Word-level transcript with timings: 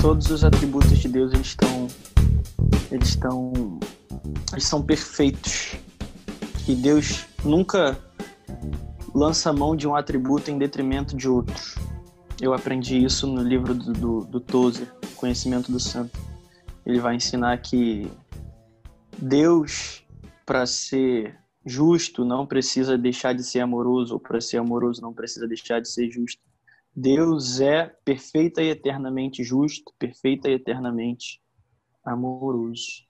todos 0.00 0.30
os 0.30 0.44
atributos 0.44 0.98
de 0.98 1.08
Deus 1.08 1.32
eles 1.32 1.48
estão 1.48 1.88
eles 2.90 3.08
estão 3.08 3.78
eles 4.52 4.64
são 4.64 4.82
perfeitos 4.82 5.76
e 6.68 6.74
Deus 6.74 7.26
nunca 7.44 7.98
lança 9.14 9.52
mão 9.52 9.74
de 9.74 9.88
um 9.88 9.94
atributo 9.94 10.50
em 10.50 10.58
detrimento 10.58 11.16
de 11.16 11.28
outro. 11.28 11.80
Eu 12.40 12.54
aprendi 12.54 13.02
isso 13.04 13.26
no 13.26 13.42
livro 13.42 13.74
do, 13.74 13.92
do, 13.92 14.20
do 14.24 14.40
Tozer, 14.40 14.88
Conhecimento 15.16 15.70
do 15.70 15.80
Santo. 15.80 16.18
Ele 16.86 16.98
vai 16.98 17.16
ensinar 17.16 17.58
que 17.58 18.10
Deus, 19.18 20.04
para 20.46 20.64
ser 20.64 21.38
justo, 21.64 22.24
não 22.24 22.46
precisa 22.46 22.96
deixar 22.96 23.34
de 23.34 23.44
ser 23.44 23.60
amoroso, 23.60 24.14
ou 24.14 24.20
para 24.20 24.40
ser 24.40 24.56
amoroso, 24.56 25.02
não 25.02 25.12
precisa 25.12 25.46
deixar 25.46 25.80
de 25.80 25.88
ser 25.88 26.10
justo. 26.10 26.40
Deus 26.94 27.60
é 27.60 27.86
perfeita 28.04 28.62
e 28.62 28.68
eternamente 28.68 29.44
justo, 29.44 29.92
perfeita 29.98 30.48
e 30.50 30.54
eternamente 30.54 31.40
amoroso. 32.04 33.08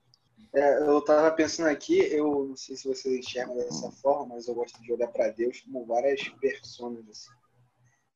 É, 0.53 0.79
eu 0.81 0.99
estava 0.99 1.31
pensando 1.31 1.69
aqui, 1.69 1.99
eu 1.99 2.49
não 2.49 2.57
sei 2.57 2.77
se 2.77 2.89
vocês 2.89 3.19
enxergam 3.19 3.57
dessa 3.57 3.91
forma, 3.93 4.35
mas 4.35 4.49
eu 4.49 4.55
gosto 4.55 4.81
de 4.83 4.93
olhar 4.93 5.09
para 5.09 5.31
Deus 5.31 5.61
como 5.61 5.87
várias 5.87 6.29
personas. 6.41 7.09
Assim. 7.09 7.31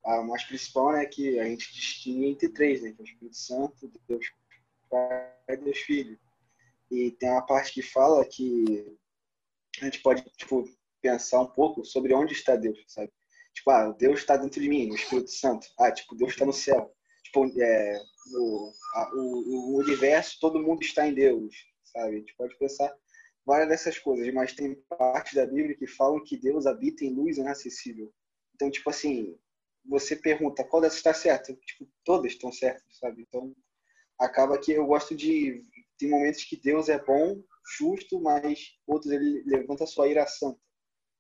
A 0.05 0.23
mais 0.23 0.43
principal 0.45 0.93
é 0.95 0.99
né, 0.99 1.07
que 1.07 1.39
a 1.39 1.45
gente 1.45 1.73
distingue 1.73 2.27
entre 2.27 2.49
três, 2.49 2.83
né, 2.83 2.91
que 2.91 3.01
é 3.01 3.05
o 3.05 3.07
Espírito 3.07 3.37
Santo, 3.37 3.93
Deus 4.09 4.27
Pai 4.91 5.57
Deus 5.63 5.79
Filho. 5.79 6.19
E 6.91 7.13
tem 7.13 7.31
uma 7.31 7.47
parte 7.47 7.73
que 7.73 7.83
fala 7.83 8.25
que 8.25 8.97
a 9.81 9.85
gente 9.85 10.03
pode 10.03 10.23
tipo, 10.37 10.65
pensar 11.01 11.41
um 11.41 11.47
pouco 11.47 11.85
sobre 11.85 12.15
onde 12.15 12.33
está 12.33 12.57
Deus, 12.57 12.79
sabe? 12.87 13.13
Tipo, 13.55 13.71
ah, 13.71 13.93
Deus 13.99 14.21
está 14.21 14.37
dentro 14.37 14.61
de 14.61 14.69
mim, 14.69 14.91
o 14.91 14.95
Espírito 14.95 15.31
Santo. 15.31 15.67
Ah, 15.79 15.93
tipo, 15.93 16.15
Deus 16.17 16.33
está 16.33 16.45
no 16.45 16.53
céu. 16.53 16.93
Tipo, 17.25 17.47
é, 17.61 17.99
o, 18.37 18.73
a, 18.95 19.11
o, 19.15 19.21
o 19.21 19.79
universo, 19.79 20.39
todo 20.41 20.63
mundo 20.63 20.83
está 20.83 21.07
em 21.07 21.15
Deus 21.15 21.55
sabe? 21.95 22.17
A 22.17 22.19
gente 22.19 22.35
pode 22.37 22.57
pensar 22.59 22.95
várias 23.47 23.69
dessas 23.69 23.99
coisas, 23.99 24.33
mas 24.35 24.53
tem 24.53 24.75
parte 24.99 25.35
da 25.35 25.47
Bíblia 25.47 25.77
que 25.77 25.87
falam 25.87 26.23
que 26.25 26.37
Deus 26.37 26.67
habita 26.67 27.05
em 27.05 27.15
luz 27.15 27.39
inacessível. 27.39 28.13
Então, 28.55 28.71
tipo 28.71 28.91
assim, 28.91 29.39
você 29.85 30.17
pergunta 30.17 30.65
qual 30.65 30.83
dessas 30.83 30.99
está 30.99 31.15
certa? 31.15 31.55
Tipo, 31.55 31.89
todas 32.05 32.33
estão 32.33 32.51
certas, 32.51 32.85
sabe? 32.99 33.23
Então, 33.23 33.55
acaba 34.19 34.59
que 34.59 34.73
eu 34.73 34.87
gosto 34.87 35.15
de 35.15 35.63
tem 35.97 36.11
momentos 36.11 36.45
que 36.45 36.61
Deus 36.61 36.89
é 36.89 36.99
bom, 36.99 37.41
justo, 37.79 38.21
mas 38.21 38.77
outros 38.87 39.13
ele 39.13 39.45
levanta 39.47 39.85
a 39.85 39.87
sua 39.87 40.09
ira 40.09 40.27
santa, 40.27 40.61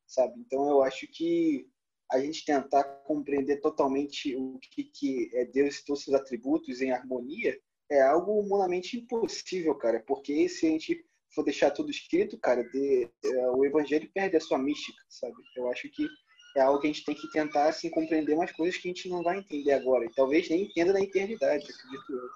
sabe? 0.07 0.35
Então, 0.41 0.69
eu 0.69 0.83
acho 0.83 1.07
que 1.07 1.69
a 2.11 2.21
gente 2.21 2.45
tentar 2.45 2.85
compreender 3.07 3.61
totalmente 3.61 4.37
o 4.37 4.59
que, 4.61 4.85
que 4.85 5.31
é 5.35 5.45
Deus 5.45 5.79
e 5.79 5.85
todos 5.85 6.01
os 6.01 6.05
seus 6.05 6.21
atributos 6.21 6.81
em 6.81 6.91
harmonia 6.91 7.59
é 7.91 8.03
algo 8.03 8.39
humanamente 8.41 8.99
impossível, 8.99 9.75
cara, 9.75 10.03
porque 10.07 10.49
se 10.49 10.67
a 10.67 10.71
gente 10.71 11.05
for 11.35 11.45
deixar 11.45 11.71
tudo 11.71 11.91
escrito, 11.91 12.39
cara, 12.39 12.63
de, 12.65 13.11
é, 13.25 13.51
o 13.51 13.65
evangelho 13.65 14.11
perde 14.15 14.37
a 14.37 14.41
sua 14.41 14.59
mística, 14.59 15.03
sabe? 15.09 15.35
Eu 15.57 15.69
acho 15.71 15.89
que 15.91 16.09
é 16.57 16.61
algo 16.61 16.81
que 16.81 16.87
a 16.87 16.93
gente 16.93 17.05
tem 17.05 17.15
que 17.15 17.31
tentar 17.31 17.69
assim 17.69 17.91
compreender 17.91 18.35
umas 18.35 18.53
coisas 18.53 18.81
que 18.81 18.89
a 18.89 18.93
gente 18.93 19.09
não 19.09 19.23
vai 19.23 19.39
entender 19.39 19.73
agora 19.73 20.05
e 20.05 20.13
talvez 20.15 20.49
nem 20.49 20.63
entenda 20.63 20.93
na 20.93 21.01
eternidade, 21.01 21.65
acredito 21.65 22.13
eu. 22.13 22.31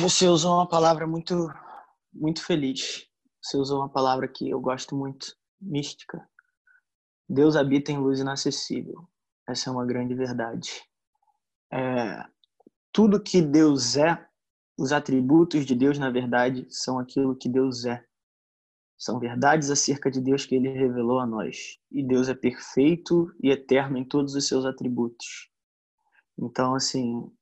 Você 0.00 0.26
usou 0.26 0.54
uma 0.54 0.68
palavra 0.68 1.06
muito 1.06 1.48
muito 2.12 2.44
feliz. 2.44 3.06
Você 3.42 3.56
usou 3.56 3.78
uma 3.78 3.88
palavra 3.88 4.28
que 4.28 4.50
eu 4.50 4.60
gosto 4.60 4.94
muito, 4.94 5.34
mística. 5.60 6.28
Deus 7.32 7.56
habita 7.56 7.90
em 7.90 7.98
luz 7.98 8.20
inacessível. 8.20 9.08
Essa 9.48 9.70
é 9.70 9.72
uma 9.72 9.86
grande 9.86 10.14
verdade. 10.14 10.70
É, 11.72 12.24
tudo 12.92 13.22
que 13.22 13.40
Deus 13.40 13.96
é, 13.96 14.22
os 14.78 14.92
atributos 14.92 15.64
de 15.64 15.74
Deus, 15.74 15.98
na 15.98 16.10
verdade, 16.10 16.66
são 16.68 16.98
aquilo 16.98 17.34
que 17.34 17.48
Deus 17.48 17.86
é. 17.86 18.04
São 18.98 19.18
verdades 19.18 19.70
acerca 19.70 20.10
de 20.10 20.20
Deus 20.20 20.44
que 20.44 20.54
ele 20.54 20.68
revelou 20.68 21.20
a 21.20 21.26
nós. 21.26 21.78
E 21.90 22.02
Deus 22.02 22.28
é 22.28 22.34
perfeito 22.34 23.34
e 23.42 23.50
eterno 23.50 23.96
em 23.96 24.04
todos 24.04 24.34
os 24.34 24.46
seus 24.46 24.66
atributos. 24.66 25.48
Então, 26.38 26.74
assim, 26.74 27.32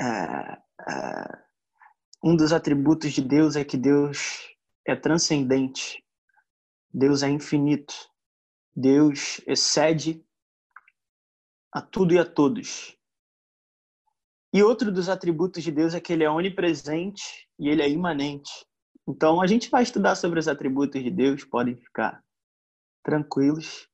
é, 0.00 0.04
é, 0.04 1.38
um 2.22 2.36
dos 2.36 2.52
atributos 2.52 3.12
de 3.12 3.22
Deus 3.22 3.56
é 3.56 3.64
que 3.64 3.76
Deus 3.76 4.48
é 4.86 4.94
transcendente. 4.94 6.02
Deus 6.92 7.24
é 7.24 7.28
infinito. 7.28 8.13
Deus 8.74 9.40
excede 9.46 10.24
a 11.72 11.80
tudo 11.80 12.14
e 12.14 12.18
a 12.18 12.24
todos. 12.24 12.96
E 14.52 14.62
outro 14.62 14.92
dos 14.92 15.08
atributos 15.08 15.62
de 15.62 15.72
Deus 15.72 15.94
é 15.94 16.00
que 16.00 16.12
ele 16.12 16.24
é 16.24 16.30
onipresente 16.30 17.48
e 17.58 17.68
ele 17.68 17.82
é 17.82 17.88
imanente. 17.88 18.50
Então, 19.06 19.40
a 19.40 19.46
gente 19.46 19.68
vai 19.68 19.82
estudar 19.82 20.14
sobre 20.14 20.38
os 20.38 20.48
atributos 20.48 21.02
de 21.02 21.10
Deus, 21.10 21.44
podem 21.44 21.76
ficar 21.76 22.24
tranquilos. 23.02 23.88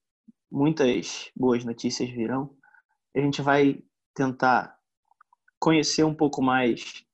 Muitas 0.51 1.31
boas 1.35 1.65
notícias 1.65 2.11
virão. 2.11 2.55
A 3.17 3.21
gente 3.21 3.43
vai 3.43 3.83
tentar 4.15 4.79
conhecer 5.59 6.05
um 6.05 6.15
pouco 6.15 6.43
mais 6.43 7.05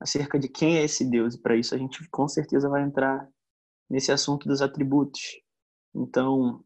acerca 0.00 0.38
de 0.38 0.48
quem 0.48 0.78
é 0.78 0.84
esse 0.84 1.08
Deus, 1.08 1.34
e 1.34 1.40
para 1.40 1.56
isso 1.56 1.74
a 1.74 1.78
gente 1.78 2.08
com 2.10 2.26
certeza 2.26 2.68
vai 2.68 2.82
entrar 2.82 3.28
nesse 3.88 4.10
assunto 4.10 4.48
dos 4.48 4.62
atributos. 4.62 5.20
Então, 5.94 6.64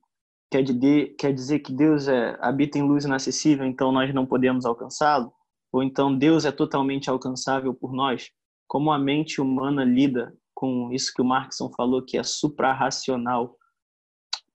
quer 0.50 0.62
dizer, 0.62 1.16
quer 1.16 1.32
dizer 1.32 1.58
que 1.60 1.72
Deus 1.72 2.08
é, 2.08 2.36
habita 2.40 2.78
em 2.78 2.82
luz 2.82 3.04
inacessível, 3.04 3.66
então 3.66 3.92
nós 3.92 4.12
não 4.14 4.26
podemos 4.26 4.64
alcançá-lo? 4.64 5.32
ou 5.76 5.82
então 5.82 6.16
Deus 6.16 6.46
é 6.46 6.52
totalmente 6.52 7.10
alcançável 7.10 7.74
por 7.74 7.92
nós, 7.92 8.30
como 8.66 8.90
a 8.90 8.98
mente 8.98 9.42
humana 9.42 9.84
lida 9.84 10.34
com 10.54 10.90
isso 10.90 11.12
que 11.14 11.20
o 11.20 11.24
Marxson 11.24 11.70
falou, 11.76 12.02
que 12.02 12.16
é 12.16 12.22
suprarracional. 12.22 13.58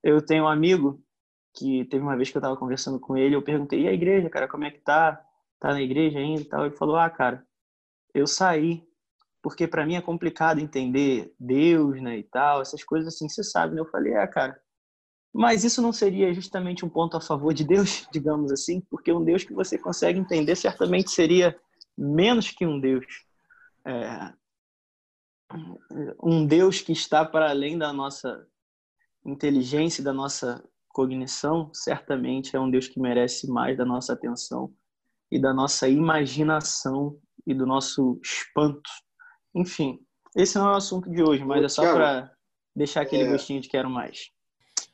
Eu 0.02 0.26
tenho 0.26 0.46
um 0.46 0.48
amigo 0.48 1.00
que 1.56 1.86
teve 1.86 2.04
uma 2.04 2.16
vez 2.16 2.32
que 2.32 2.38
eu 2.38 2.40
estava 2.40 2.58
conversando 2.58 3.00
com 3.00 3.16
ele, 3.16 3.36
eu 3.36 3.42
perguntei, 3.44 3.84
e 3.84 3.88
a 3.88 3.94
igreja, 3.94 4.32
cara, 4.32 4.48
como 4.48 4.64
é 4.64 4.72
que 4.72 4.80
tá? 4.80 5.24
Tá 5.60 5.74
na 5.74 5.82
igreja 5.82 6.18
ainda 6.18 6.42
e 6.42 6.46
tal? 6.46 6.66
Ele 6.66 6.76
falou, 6.76 6.96
ah, 6.96 7.10
cara, 7.10 7.46
eu 8.16 8.26
saí, 8.26 8.84
porque 9.44 9.68
para 9.68 9.86
mim 9.86 9.96
é 9.96 10.02
complicado 10.02 10.60
entender 10.60 11.36
Deus, 11.40 12.02
né, 12.02 12.18
e 12.18 12.24
tal, 12.24 12.64
essas 12.64 12.84
coisas 12.84 13.14
assim, 13.14 13.30
você 13.30 13.44
sabe, 13.44 13.76
né? 13.76 13.82
Eu 13.82 13.86
falei, 13.86 14.14
é, 14.14 14.26
cara, 14.26 14.60
mas 15.34 15.64
isso 15.64 15.82
não 15.82 15.94
seria 15.94 16.34
justamente 16.34 16.86
um 16.86 16.90
ponto 16.90 17.16
a 17.16 17.22
favor 17.22 17.54
de 17.54 17.64
Deus, 17.64 18.08
digamos 18.12 18.52
assim? 18.52 18.82
Porque 18.90 19.12
um 19.12 19.24
Deus 19.24 19.44
que 19.44 19.54
você 19.54 19.78
consegue 19.78 20.20
entender 20.20 20.56
certamente 20.56 21.12
seria 21.12 21.58
menos 21.98 22.52
que 22.52 22.66
um 22.66 22.80
Deus. 22.80 23.06
É, 23.86 24.34
um 26.24 26.46
Deus 26.46 26.82
que 26.82 26.92
está 26.92 27.26
para 27.26 27.50
além 27.50 27.78
da 27.78 27.92
nossa 27.92 28.46
inteligência, 29.26 30.04
da 30.04 30.14
nossa 30.14 30.64
cognição, 30.90 31.70
certamente 31.74 32.56
é 32.56 32.60
um 32.60 32.70
Deus 32.70 32.88
que 32.88 33.00
merece 33.00 33.48
mais 33.50 33.78
da 33.78 33.86
nossa 33.86 34.14
atenção 34.14 34.74
e 35.30 35.40
da 35.40 35.54
nossa 35.54 35.88
imaginação 35.88 37.18
e 37.46 37.54
do 37.54 37.66
nosso 37.66 38.20
espanto. 38.24 38.90
Enfim, 39.56 40.00
esse 40.36 40.58
não 40.58 40.70
é 40.70 40.74
o 40.74 40.78
assunto 40.78 41.10
de 41.10 41.24
hoje, 41.24 41.44
mas 41.44 41.64
é 41.64 41.70
só 41.70 41.82
para 41.82 42.32
deixar 42.76 43.02
aquele 43.02 43.24
é... 43.24 43.32
gostinho 43.32 43.62
de 43.62 43.70
quero 43.70 43.90
mais. 43.90 44.30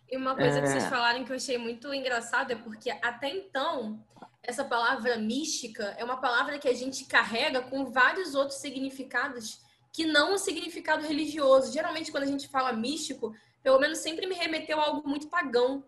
E 0.09 0.17
uma 0.17 0.35
coisa 0.35 0.59
é... 0.59 0.61
que 0.61 0.67
vocês 0.67 0.85
é. 0.85 0.89
falaram 0.89 1.23
que 1.23 1.31
eu 1.31 1.35
achei 1.35 1.57
muito 1.57 1.93
engraçado 1.93 2.51
é 2.51 2.55
porque 2.55 2.89
até 2.89 3.29
então 3.29 4.03
essa 4.41 4.63
palavra 4.63 5.17
mística 5.17 5.95
é 5.97 6.03
uma 6.03 6.17
palavra 6.17 6.57
que 6.57 6.69
a 6.69 6.73
gente 6.73 7.05
carrega 7.05 7.61
com 7.61 7.91
vários 7.91 8.33
outros 8.33 8.59
significados 8.59 9.61
que 9.91 10.05
não 10.05 10.35
o 10.35 10.37
significado 10.37 11.05
religioso. 11.05 11.73
Geralmente 11.73 12.11
quando 12.11 12.23
a 12.23 12.27
gente 12.27 12.47
fala 12.47 12.71
místico, 12.71 13.35
pelo 13.61 13.79
menos 13.79 13.97
sempre 13.97 14.25
me 14.25 14.35
remeteu 14.35 14.79
a 14.79 14.85
algo 14.85 15.07
muito 15.07 15.27
pagão. 15.27 15.83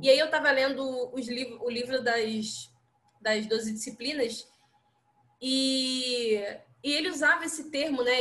E 0.00 0.08
aí 0.08 0.18
eu 0.18 0.26
estava 0.26 0.50
lendo 0.50 1.10
os 1.12 1.28
liv 1.28 1.58
o 1.60 1.68
livro 1.68 2.02
das 2.02 2.70
das 3.20 3.46
12 3.46 3.72
disciplinas 3.72 4.48
e, 5.40 6.40
e 6.82 6.92
ele 6.92 7.10
usava 7.10 7.44
esse 7.44 7.70
termo, 7.70 8.02
né? 8.02 8.12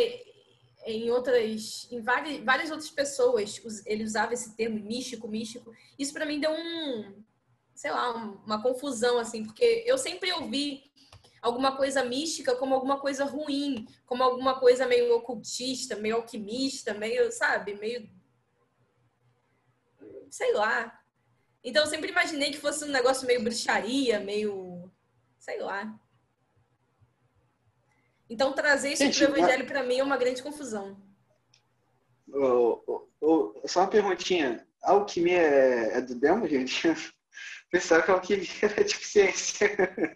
Em 0.88 1.12
outras, 1.12 1.86
em 1.92 2.02
várias, 2.02 2.44
várias 2.44 2.72
outras 2.72 2.90
pessoas, 2.90 3.62
ele 3.86 4.06
usava 4.06 4.34
esse 4.34 4.56
termo 4.56 4.80
místico, 4.80 5.28
místico. 5.28 5.76
Isso 6.00 6.14
para 6.14 6.26
mim 6.26 6.40
deu 6.40 6.52
um, 6.52 7.24
sei 7.76 7.92
lá, 7.92 8.12
uma 8.46 8.62
confusão 8.64 9.20
assim, 9.20 9.44
porque 9.44 9.84
eu 9.86 9.98
sempre 9.98 10.32
ouvi 10.32 10.90
alguma 11.42 11.76
coisa 11.76 12.06
mística 12.06 12.56
como 12.56 12.74
alguma 12.74 13.00
coisa 13.02 13.26
ruim, 13.26 13.86
como 14.06 14.24
alguma 14.24 14.60
coisa 14.60 14.88
meio 14.88 15.14
ocultista, 15.14 15.98
meio 15.98 16.16
alquimista, 16.16 16.94
meio, 16.94 17.32
sabe, 17.34 17.74
meio 17.76 18.10
sei 20.30 20.54
lá. 20.54 20.98
Então 21.64 21.84
eu 21.84 21.90
sempre 21.90 22.12
imaginei 22.12 22.52
que 22.52 22.60
fosse 22.60 22.86
um 22.86 22.90
negócio 22.92 23.28
meio 23.28 23.44
bruxaria, 23.44 24.22
meio 24.22 24.90
sei 25.38 25.60
lá. 25.60 26.00
Então, 28.30 28.54
trazer 28.54 28.94
isso 28.94 29.10
para 29.10 29.32
o 29.32 29.38
evangelho 29.38 29.66
para 29.66 29.84
mim 29.84 30.00
é 30.00 30.04
uma 30.04 30.18
grande 30.18 30.44
confusão. 30.44 30.98
Oh, 32.34 32.82
oh, 32.86 33.08
oh, 33.22 33.68
só 33.68 33.82
uma 33.82 33.90
perguntinha. 33.90 34.66
A 34.84 34.92
alquimia 34.92 35.42
é, 35.42 35.98
é 35.98 36.02
do 36.02 36.16
demo, 36.16 36.48
gente? 36.48 36.82
Pensava 37.72 38.04
que 38.04 38.12
alquimia 38.12 38.48
era 38.62 38.84
tipo 38.84 39.04
ciência. 39.06 39.70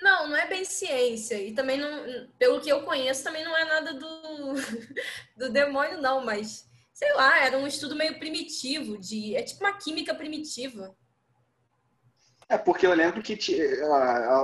Não, 0.00 0.28
não 0.28 0.36
é 0.36 0.48
bem 0.48 0.64
ciência. 0.64 1.40
E 1.40 1.52
também 1.52 1.78
não, 1.78 2.28
pelo 2.38 2.60
que 2.60 2.68
eu 2.68 2.82
conheço, 2.82 3.22
também 3.22 3.44
não 3.44 3.56
é 3.56 3.64
nada 3.64 3.94
do, 3.94 4.54
do 5.36 5.52
demônio, 5.52 6.00
não, 6.00 6.24
mas 6.24 6.68
sei 6.92 7.12
lá, 7.14 7.44
era 7.44 7.56
um 7.56 7.68
estudo 7.68 7.94
meio 7.94 8.18
primitivo, 8.18 8.98
de. 8.98 9.36
É 9.36 9.42
tipo 9.42 9.64
uma 9.64 9.78
química 9.78 10.12
primitiva. 10.12 10.92
É, 12.48 12.58
porque 12.58 12.86
eu 12.86 12.94
lembro 12.94 13.22
que 13.22 13.38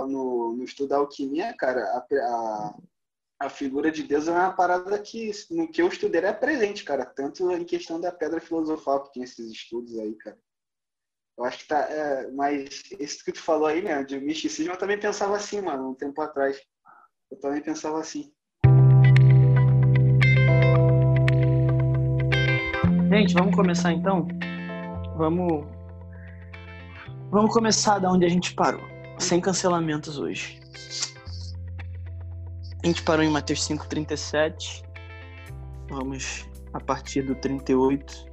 no, 0.07 0.57
no 0.57 0.65
estudo 0.65 0.91
da 0.91 0.97
alquimia, 0.97 1.55
cara, 1.59 1.81
a, 1.81 1.99
a, 1.99 2.75
a, 3.41 3.49
figura 3.49 3.91
de 3.91 4.03
Deus 4.03 4.29
é 4.29 4.33
uma 4.33 4.53
parada 4.53 4.99
que, 4.99 5.31
no 5.51 5.69
que 5.69 5.81
eu 5.81 5.89
estudei, 5.89 6.21
é 6.23 6.33
presente, 6.33 6.85
cara. 6.85 7.05
Tanto 7.05 7.51
em 7.53 7.65
questão 7.65 8.01
da 8.01 8.13
pedra 8.13 8.41
filosofal, 8.41 9.05
que 9.05 9.13
tem 9.15 9.23
esses 9.23 9.51
estudos 9.51 9.99
aí, 9.99 10.15
cara. 10.15 10.39
Eu 11.37 11.45
acho 11.45 11.59
que 11.59 11.69
tá. 11.69 11.79
É, 11.79 12.31
mas 12.33 12.83
isso 12.99 13.25
que 13.25 13.33
tu 13.33 13.41
falou 13.41 13.67
aí, 13.67 13.83
né, 13.83 14.03
de 14.03 14.19
misticismo, 14.19 14.73
eu 14.73 14.79
também 14.79 14.99
pensava 14.99 15.37
assim, 15.37 15.61
mano, 15.61 15.91
um 15.91 15.95
tempo 15.95 16.21
atrás. 16.21 16.61
Eu 17.31 17.39
também 17.39 17.63
pensava 17.63 18.01
assim. 18.01 18.33
Gente, 23.11 23.35
vamos 23.35 23.55
começar 23.55 23.93
então? 23.93 24.27
Vamos 25.17 25.79
Vamos 27.31 27.53
começar 27.53 27.99
da 27.99 28.11
onde 28.11 28.25
a 28.25 28.29
gente 28.29 28.55
parou, 28.55 28.81
sem 29.19 29.39
cancelamentos 29.39 30.19
hoje. 30.19 30.59
A 32.81 32.87
gente 32.87 33.03
parou 33.03 33.25
em 33.25 33.31
Mateus 33.31 33.67
5:37. 33.67 34.85
Vamos 35.91 36.49
a 36.73 36.79
partir 36.79 37.23
do 37.23 37.35
38. 37.35 38.25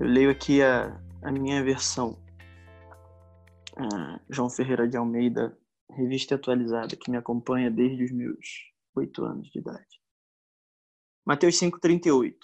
Eu 0.00 0.06
leio 0.06 0.30
aqui 0.30 0.62
a, 0.62 0.98
a 1.22 1.30
minha 1.30 1.62
versão. 1.62 2.18
João 4.30 4.48
Ferreira 4.48 4.88
de 4.88 4.96
Almeida, 4.96 5.56
revista 5.90 6.36
atualizada, 6.36 6.96
que 6.96 7.10
me 7.10 7.18
acompanha 7.18 7.70
desde 7.70 8.04
os 8.04 8.12
meus 8.12 8.72
oito 8.96 9.24
anos 9.26 9.50
de 9.50 9.58
idade. 9.58 10.00
Mateus 11.26 11.58
5:38. 11.58 12.34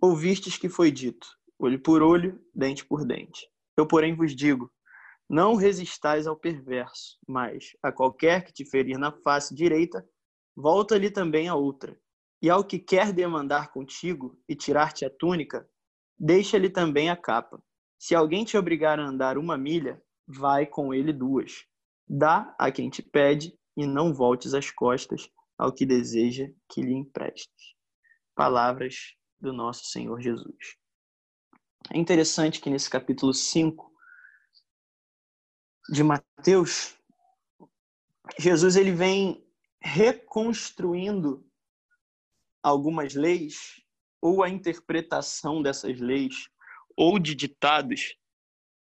Ouvistes 0.00 0.56
que 0.56 0.70
foi 0.70 0.90
dito: 0.90 1.26
olho 1.58 1.82
por 1.82 2.02
olho, 2.02 2.42
dente 2.54 2.82
por 2.82 3.04
dente. 3.04 3.46
Eu, 3.76 3.86
porém, 3.86 4.16
vos 4.16 4.34
digo: 4.34 4.72
não 5.28 5.54
resistais 5.54 6.26
ao 6.26 6.36
perverso, 6.36 7.18
mas 7.28 7.76
a 7.82 7.92
qualquer 7.92 8.42
que 8.42 8.52
te 8.54 8.64
ferir 8.64 8.98
na 8.98 9.12
face 9.12 9.54
direita, 9.54 10.02
volta-lhe 10.56 11.10
também 11.10 11.48
a 11.48 11.54
outra. 11.54 11.98
E 12.40 12.50
ao 12.50 12.64
que 12.64 12.78
quer 12.78 13.12
demandar 13.12 13.72
contigo 13.72 14.38
e 14.48 14.54
tirar-te 14.54 15.04
a 15.04 15.10
túnica, 15.10 15.68
deixa-lhe 16.18 16.68
também 16.68 17.08
a 17.08 17.16
capa. 17.16 17.62
Se 17.98 18.14
alguém 18.14 18.44
te 18.44 18.56
obrigar 18.56 18.98
a 18.98 19.06
andar 19.06 19.38
uma 19.38 19.56
milha, 19.56 20.02
vai 20.26 20.66
com 20.66 20.92
ele 20.92 21.12
duas. 21.12 21.64
Dá 22.08 22.54
a 22.58 22.70
quem 22.70 22.90
te 22.90 23.02
pede 23.02 23.56
e 23.76 23.86
não 23.86 24.12
voltes 24.12 24.54
as 24.54 24.70
costas 24.70 25.30
ao 25.56 25.72
que 25.72 25.86
deseja 25.86 26.48
que 26.68 26.82
lhe 26.82 26.92
emprestes. 26.92 27.74
Palavras 28.34 29.14
do 29.40 29.52
nosso 29.52 29.84
Senhor 29.84 30.20
Jesus. 30.20 30.76
É 31.92 31.98
interessante 31.98 32.60
que 32.60 32.70
nesse 32.70 32.90
capítulo 32.90 33.32
5, 33.32 33.92
de 35.88 36.02
Mateus, 36.02 36.96
Jesus 38.38 38.76
ele 38.76 38.92
vem 38.92 39.41
reconstruindo 39.82 41.44
algumas 42.62 43.14
leis 43.14 43.82
ou 44.20 44.42
a 44.42 44.48
interpretação 44.48 45.62
dessas 45.62 45.98
leis 45.98 46.48
ou 46.96 47.18
de 47.18 47.34
ditados 47.34 48.16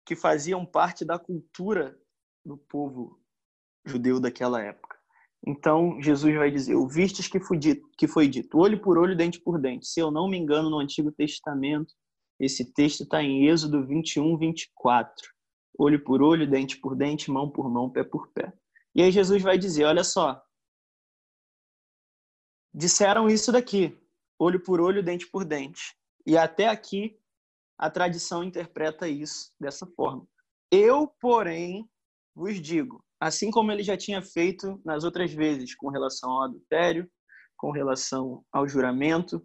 que 0.04 0.16
faziam 0.16 0.66
parte 0.66 1.04
da 1.04 1.18
cultura 1.18 1.98
do 2.44 2.56
povo 2.56 3.20
judeu 3.84 4.18
daquela 4.18 4.62
época. 4.62 4.96
Então, 5.46 6.00
Jesus 6.02 6.34
vai 6.34 6.50
dizer: 6.50 6.74
Ouvistes 6.74 7.28
que 7.28 7.38
foi 7.38 7.58
dito, 7.58 7.88
que 7.96 8.08
foi 8.08 8.26
dito 8.26 8.58
olho 8.58 8.80
por 8.80 8.98
olho, 8.98 9.16
dente 9.16 9.40
por 9.40 9.60
dente. 9.60 9.86
Se 9.86 10.00
eu 10.00 10.10
não 10.10 10.28
me 10.28 10.36
engano, 10.36 10.68
no 10.68 10.78
Antigo 10.78 11.12
Testamento, 11.12 11.94
esse 12.40 12.72
texto 12.72 13.02
está 13.02 13.22
em 13.22 13.46
Êxodo 13.46 13.86
21, 13.86 14.36
24 14.36 15.38
olho 15.78 16.02
por 16.02 16.20
olho, 16.20 16.50
dente 16.50 16.76
por 16.78 16.96
dente, 16.96 17.30
mão 17.30 17.48
por 17.48 17.70
mão, 17.70 17.88
pé 17.88 18.02
por 18.02 18.28
pé. 18.32 18.52
E 18.94 19.02
aí 19.02 19.12
Jesus 19.12 19.42
vai 19.42 19.56
dizer: 19.56 19.84
olha 19.84 20.02
só, 20.02 20.42
disseram 22.74 23.28
isso 23.28 23.52
daqui, 23.52 23.98
olho 24.38 24.62
por 24.62 24.80
olho, 24.80 25.02
dente 25.02 25.26
por 25.26 25.44
dente. 25.44 25.94
E 26.26 26.36
até 26.36 26.68
aqui 26.68 27.18
a 27.78 27.90
tradição 27.90 28.42
interpreta 28.42 29.08
isso 29.08 29.52
dessa 29.60 29.86
forma. 29.86 30.26
Eu, 30.70 31.06
porém, 31.20 31.88
vos 32.34 32.60
digo, 32.60 33.02
assim 33.20 33.50
como 33.50 33.72
ele 33.72 33.82
já 33.82 33.96
tinha 33.96 34.20
feito 34.20 34.80
nas 34.84 35.04
outras 35.04 35.32
vezes, 35.32 35.74
com 35.74 35.88
relação 35.88 36.30
ao 36.30 36.44
adultério, 36.44 37.10
com 37.56 37.70
relação 37.70 38.44
ao 38.52 38.68
juramento 38.68 39.42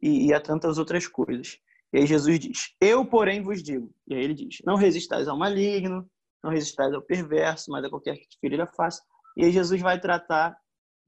e, 0.00 0.28
e 0.28 0.34
a 0.34 0.40
tantas 0.40 0.78
outras 0.78 1.06
coisas. 1.06 1.58
E 1.92 1.98
aí 1.98 2.06
Jesus 2.06 2.40
diz: 2.40 2.74
Eu, 2.80 3.04
porém, 3.04 3.42
vos 3.42 3.62
digo. 3.62 3.94
E 4.08 4.14
aí 4.14 4.24
ele 4.24 4.34
diz: 4.34 4.58
Não 4.64 4.76
resistais 4.76 5.28
ao 5.28 5.38
maligno, 5.38 6.08
não 6.42 6.50
resistais 6.50 6.92
ao 6.92 7.02
perverso, 7.02 7.70
mas 7.70 7.84
a 7.84 7.90
qualquer 7.90 8.16
que 8.16 8.28
te 8.28 8.38
ferir 8.40 8.60
a 8.60 8.66
face. 8.66 9.00
E 9.36 9.44
aí 9.44 9.52
Jesus 9.52 9.80
vai 9.80 10.00
tratar 10.00 10.56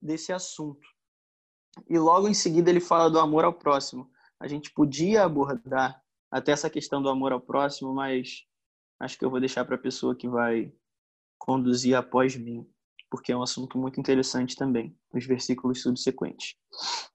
desse 0.00 0.32
assunto. 0.32 0.87
E 1.88 1.99
logo 1.99 2.29
em 2.29 2.35
seguida 2.35 2.71
ele 2.71 2.81
fala 2.81 3.11
do 3.11 3.19
amor 3.19 3.44
ao 3.44 3.53
próximo. 3.53 4.11
A 4.41 4.47
gente 4.47 4.71
podia 4.73 5.25
abordar 5.25 6.03
até 6.31 6.53
essa 6.53 6.69
questão 6.69 7.03
do 7.03 7.09
amor 7.09 7.32
ao 7.32 7.41
próximo, 7.41 7.94
mas 7.94 8.44
acho 9.00 9.19
que 9.19 9.25
eu 9.25 9.31
vou 9.31 9.41
deixar 9.41 9.65
para 9.65 9.76
a 9.76 9.79
pessoa 9.79 10.17
que 10.17 10.29
vai 10.29 10.73
conduzir 11.38 11.97
após 11.97 12.37
mim, 12.37 12.67
porque 13.11 13.32
é 13.32 13.37
um 13.37 13.43
assunto 13.43 13.79
muito 13.79 14.00
interessante 14.00 14.56
também, 14.56 14.97
os 15.12 15.26
versículos 15.26 15.82
subsequentes. 15.82 16.56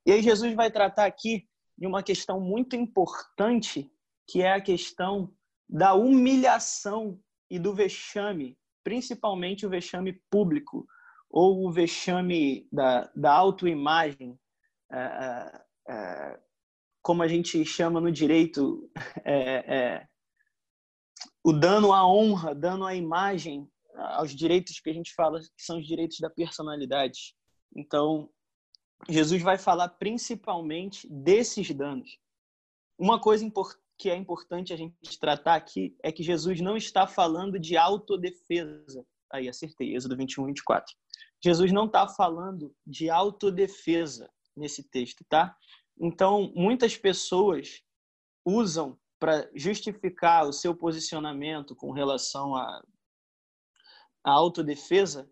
E 0.06 0.12
aí 0.12 0.22
Jesus 0.22 0.54
vai 0.56 0.72
tratar 0.72 1.06
aqui 1.06 1.48
de 1.78 1.88
uma 1.88 2.04
questão 2.04 2.40
muito 2.40 2.76
importante, 2.76 3.92
que 4.28 4.42
é 4.42 4.54
a 4.54 4.62
questão 4.62 5.34
da 5.68 5.94
humilhação 5.94 7.20
e 7.50 7.58
do 7.58 7.74
vexame, 7.74 8.58
principalmente 8.84 9.66
o 9.66 9.70
vexame 9.70 10.14
público 10.30 10.88
ou 11.30 11.68
o 11.68 11.72
vexame 11.72 12.68
da, 12.72 13.10
da 13.16 13.34
autoimagem, 13.34 14.38
como 17.02 17.24
a 17.24 17.28
gente 17.28 17.64
chama 17.66 18.00
no 18.00 18.12
direito, 18.12 18.90
é, 19.26 19.76
é, 19.76 20.08
o 21.44 21.52
dano 21.52 21.94
à 21.94 22.08
honra, 22.08 22.54
dano 22.54 22.86
à 22.86 22.94
imagem, 22.94 23.68
aos 23.96 24.36
direitos 24.36 24.80
que 24.80 24.90
a 24.90 24.94
gente 24.94 25.14
fala 25.14 25.40
que 25.40 25.64
são 25.64 25.80
os 25.80 25.88
direitos 25.88 26.20
da 26.20 26.30
personalidade. 26.30 27.36
Então, 27.76 28.30
Jesus 29.08 29.42
vai 29.42 29.58
falar 29.58 29.90
principalmente 29.90 31.08
desses 31.10 31.72
danos. 31.72 32.18
Uma 32.98 33.20
coisa 33.20 33.50
que 33.98 34.10
é 34.10 34.16
importante 34.16 34.74
a 34.74 34.78
gente 34.78 35.20
tratar 35.20 35.56
aqui 35.56 35.96
é 36.04 36.12
que 36.12 36.24
Jesus 36.24 36.62
não 36.62 36.78
está 36.78 37.08
falando 37.08 37.60
de 37.60 37.78
autodefesa. 37.78 39.06
Aí, 39.32 39.48
acertei, 39.48 39.96
Êxodo 39.96 40.18
21, 40.18 40.46
24. 40.48 40.96
Jesus 41.44 41.72
não 41.72 41.86
está 41.86 42.08
falando 42.08 42.76
de 42.86 43.10
autodefesa 43.10 44.30
nesse 44.60 44.84
texto, 44.84 45.26
tá? 45.28 45.56
Então, 46.00 46.52
muitas 46.56 46.96
pessoas 46.96 47.82
usam 48.46 48.98
para 49.20 49.50
justificar 49.54 50.48
o 50.48 50.54
seu 50.54 50.74
posicionamento 50.76 51.76
com 51.76 51.92
relação 51.92 52.56
à 52.56 52.82
autodefesa 54.24 55.30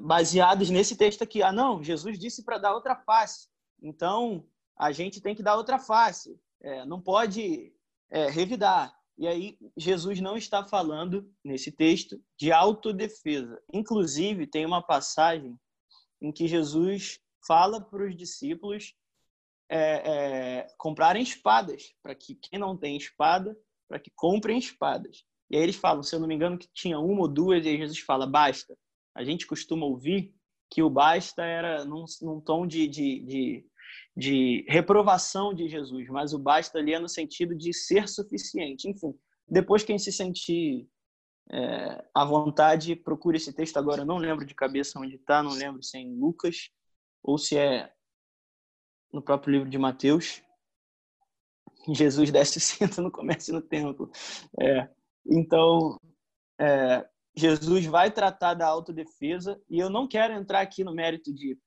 baseados 0.00 0.70
nesse 0.70 0.96
texto 0.96 1.22
aqui. 1.22 1.42
Ah, 1.42 1.52
não, 1.52 1.82
Jesus 1.82 2.18
disse 2.18 2.44
para 2.44 2.58
dar 2.58 2.74
outra 2.74 2.96
face. 2.96 3.48
Então, 3.80 4.44
a 4.76 4.90
gente 4.90 5.20
tem 5.20 5.34
que 5.34 5.42
dar 5.42 5.56
outra 5.56 5.78
face. 5.78 6.40
É, 6.60 6.84
não 6.84 7.00
pode 7.00 7.72
é, 8.10 8.28
revidar. 8.28 8.92
E 9.16 9.28
aí, 9.28 9.58
Jesus 9.76 10.20
não 10.20 10.36
está 10.36 10.64
falando, 10.64 11.32
nesse 11.44 11.70
texto, 11.70 12.20
de 12.36 12.50
autodefesa. 12.50 13.62
Inclusive, 13.72 14.46
tem 14.46 14.66
uma 14.66 14.82
passagem 14.82 15.56
em 16.20 16.32
que 16.32 16.48
Jesus 16.48 17.20
fala 17.46 17.80
para 17.80 18.04
os 18.06 18.16
discípulos 18.16 18.94
é, 19.68 19.78
é, 19.78 20.66
comprarem 20.78 21.22
espadas, 21.22 21.94
para 22.02 22.14
que 22.14 22.34
quem 22.34 22.58
não 22.58 22.76
tem 22.76 22.96
espada, 22.96 23.56
para 23.88 23.98
que 23.98 24.10
comprem 24.14 24.58
espadas. 24.58 25.24
E 25.50 25.56
aí 25.56 25.62
eles 25.62 25.76
falam, 25.76 26.02
se 26.02 26.14
eu 26.14 26.20
não 26.20 26.28
me 26.28 26.34
engano, 26.34 26.58
que 26.58 26.68
tinha 26.72 26.98
uma 26.98 27.22
ou 27.22 27.28
duas, 27.28 27.64
e 27.64 27.68
aí 27.68 27.78
Jesus 27.78 27.98
fala, 27.98 28.26
basta 28.26 28.76
a 29.14 29.22
gente 29.22 29.46
costuma 29.46 29.86
ouvir 29.86 30.34
que 30.70 30.82
o 30.82 30.90
basta 30.90 31.44
era 31.44 31.84
num, 31.84 32.04
num 32.20 32.40
tom 32.40 32.66
de, 32.66 32.88
de, 32.88 33.20
de, 33.20 33.66
de, 34.16 34.66
reprovação 34.68 35.54
de 35.54 35.68
Jesus, 35.68 36.08
mas 36.08 36.34
o 36.34 36.38
basta 36.38 36.78
ali 36.78 36.94
é 36.94 36.98
no 36.98 37.08
sentido 37.08 37.54
de 37.54 37.72
ser 37.72 38.08
suficiente. 38.08 38.88
Enfim, 38.88 39.14
depois 39.48 39.84
quem 39.84 39.98
se 39.98 40.10
sentir 40.10 40.88
é, 41.52 42.04
à 42.12 42.24
vontade, 42.24 42.96
procure 42.96 43.36
esse 43.36 43.52
texto 43.52 43.76
agora. 43.76 44.02
Eu 44.02 44.06
não 44.06 44.16
lembro 44.16 44.44
de 44.44 44.54
cabeça 44.54 44.98
onde 44.98 45.14
está, 45.14 45.42
não 45.42 45.52
lembro 45.52 45.82
se 45.82 45.96
é 45.96 46.00
em 46.00 46.18
Lucas 46.18 46.70
ou 47.24 47.38
se 47.38 47.56
é 47.56 47.90
no 49.10 49.22
próprio 49.22 49.52
livro 49.52 49.70
de 49.70 49.78
Mateus. 49.78 50.42
Jesus 51.88 52.30
desce 52.30 52.58
o 52.58 52.60
cinto 52.60 53.00
no 53.00 53.10
comércio 53.10 53.54
no 53.54 53.62
templo. 53.62 54.10
É, 54.60 54.88
então, 55.26 55.98
é, 56.60 57.08
Jesus 57.34 57.86
vai 57.86 58.10
tratar 58.10 58.54
da 58.54 58.66
autodefesa 58.66 59.60
e 59.68 59.78
eu 59.78 59.88
não 59.88 60.06
quero 60.06 60.34
entrar 60.34 60.60
aqui 60.60 60.84
no 60.84 60.94
mérito 60.94 61.32
de 61.34 61.58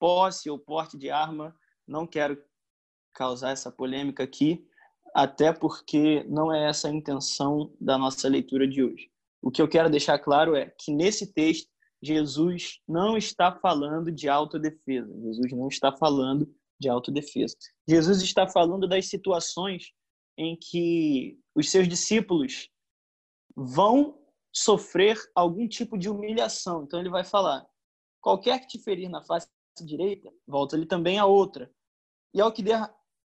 posse 0.00 0.48
ou 0.48 0.58
porte 0.58 0.98
de 0.98 1.10
arma, 1.10 1.54
não 1.86 2.06
quero 2.06 2.42
causar 3.14 3.50
essa 3.50 3.70
polêmica 3.70 4.22
aqui, 4.22 4.66
até 5.14 5.52
porque 5.52 6.22
não 6.24 6.52
é 6.52 6.68
essa 6.68 6.88
a 6.88 6.92
intenção 6.92 7.74
da 7.80 7.96
nossa 7.96 8.28
leitura 8.28 8.68
de 8.68 8.82
hoje. 8.82 9.10
O 9.40 9.50
que 9.50 9.62
eu 9.62 9.68
quero 9.68 9.88
deixar 9.88 10.18
claro 10.18 10.54
é 10.54 10.70
que 10.78 10.92
nesse 10.92 11.32
texto 11.32 11.70
Jesus 12.06 12.80
não 12.86 13.16
está 13.16 13.52
falando 13.52 14.12
de 14.12 14.28
autodefesa. 14.28 15.12
Jesus 15.20 15.52
não 15.52 15.68
está 15.68 15.90
falando 15.92 16.52
de 16.78 16.88
autodefesa. 16.88 17.56
Jesus 17.88 18.22
está 18.22 18.46
falando 18.46 18.86
das 18.86 19.08
situações 19.08 19.92
em 20.38 20.56
que 20.56 21.38
os 21.54 21.70
seus 21.70 21.88
discípulos 21.88 22.68
vão 23.54 24.18
sofrer 24.52 25.18
algum 25.34 25.66
tipo 25.66 25.98
de 25.98 26.08
humilhação. 26.08 26.84
Então 26.84 27.00
ele 27.00 27.10
vai 27.10 27.24
falar: 27.24 27.66
qualquer 28.20 28.60
que 28.60 28.66
te 28.66 28.78
ferir 28.78 29.08
na 29.08 29.22
face 29.22 29.48
direita, 29.82 30.32
volta-lhe 30.46 30.86
também 30.86 31.18
a 31.18 31.26
outra. 31.26 31.70
E 32.32 32.40
ao 32.40 32.52
que, 32.52 32.62
de, 32.62 32.70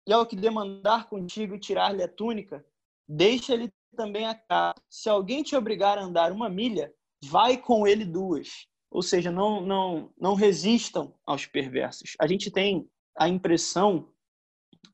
e 0.07 0.13
ao 0.13 0.25
que 0.25 0.35
demandar 0.35 1.09
contigo 1.09 1.55
e 1.55 1.59
tirar-lhe 1.59 2.03
a 2.03 2.07
túnica, 2.07 2.65
deixa-lhe 3.07 3.71
também 3.95 4.25
a 4.25 4.35
capa. 4.35 4.81
Se 4.89 5.09
alguém 5.09 5.43
te 5.43 5.55
obrigar 5.55 5.97
a 5.97 6.03
andar 6.03 6.31
uma 6.31 6.49
milha, 6.49 6.93
vai 7.23 7.57
com 7.57 7.87
ele 7.87 8.05
duas. 8.05 8.67
Ou 8.91 9.01
seja, 9.01 9.31
não, 9.31 9.61
não, 9.61 10.13
não 10.19 10.33
resistam 10.33 11.13
aos 11.25 11.45
perversos. 11.45 12.15
A 12.19 12.27
gente 12.27 12.49
tem 12.49 12.89
a 13.17 13.27
impressão 13.27 14.11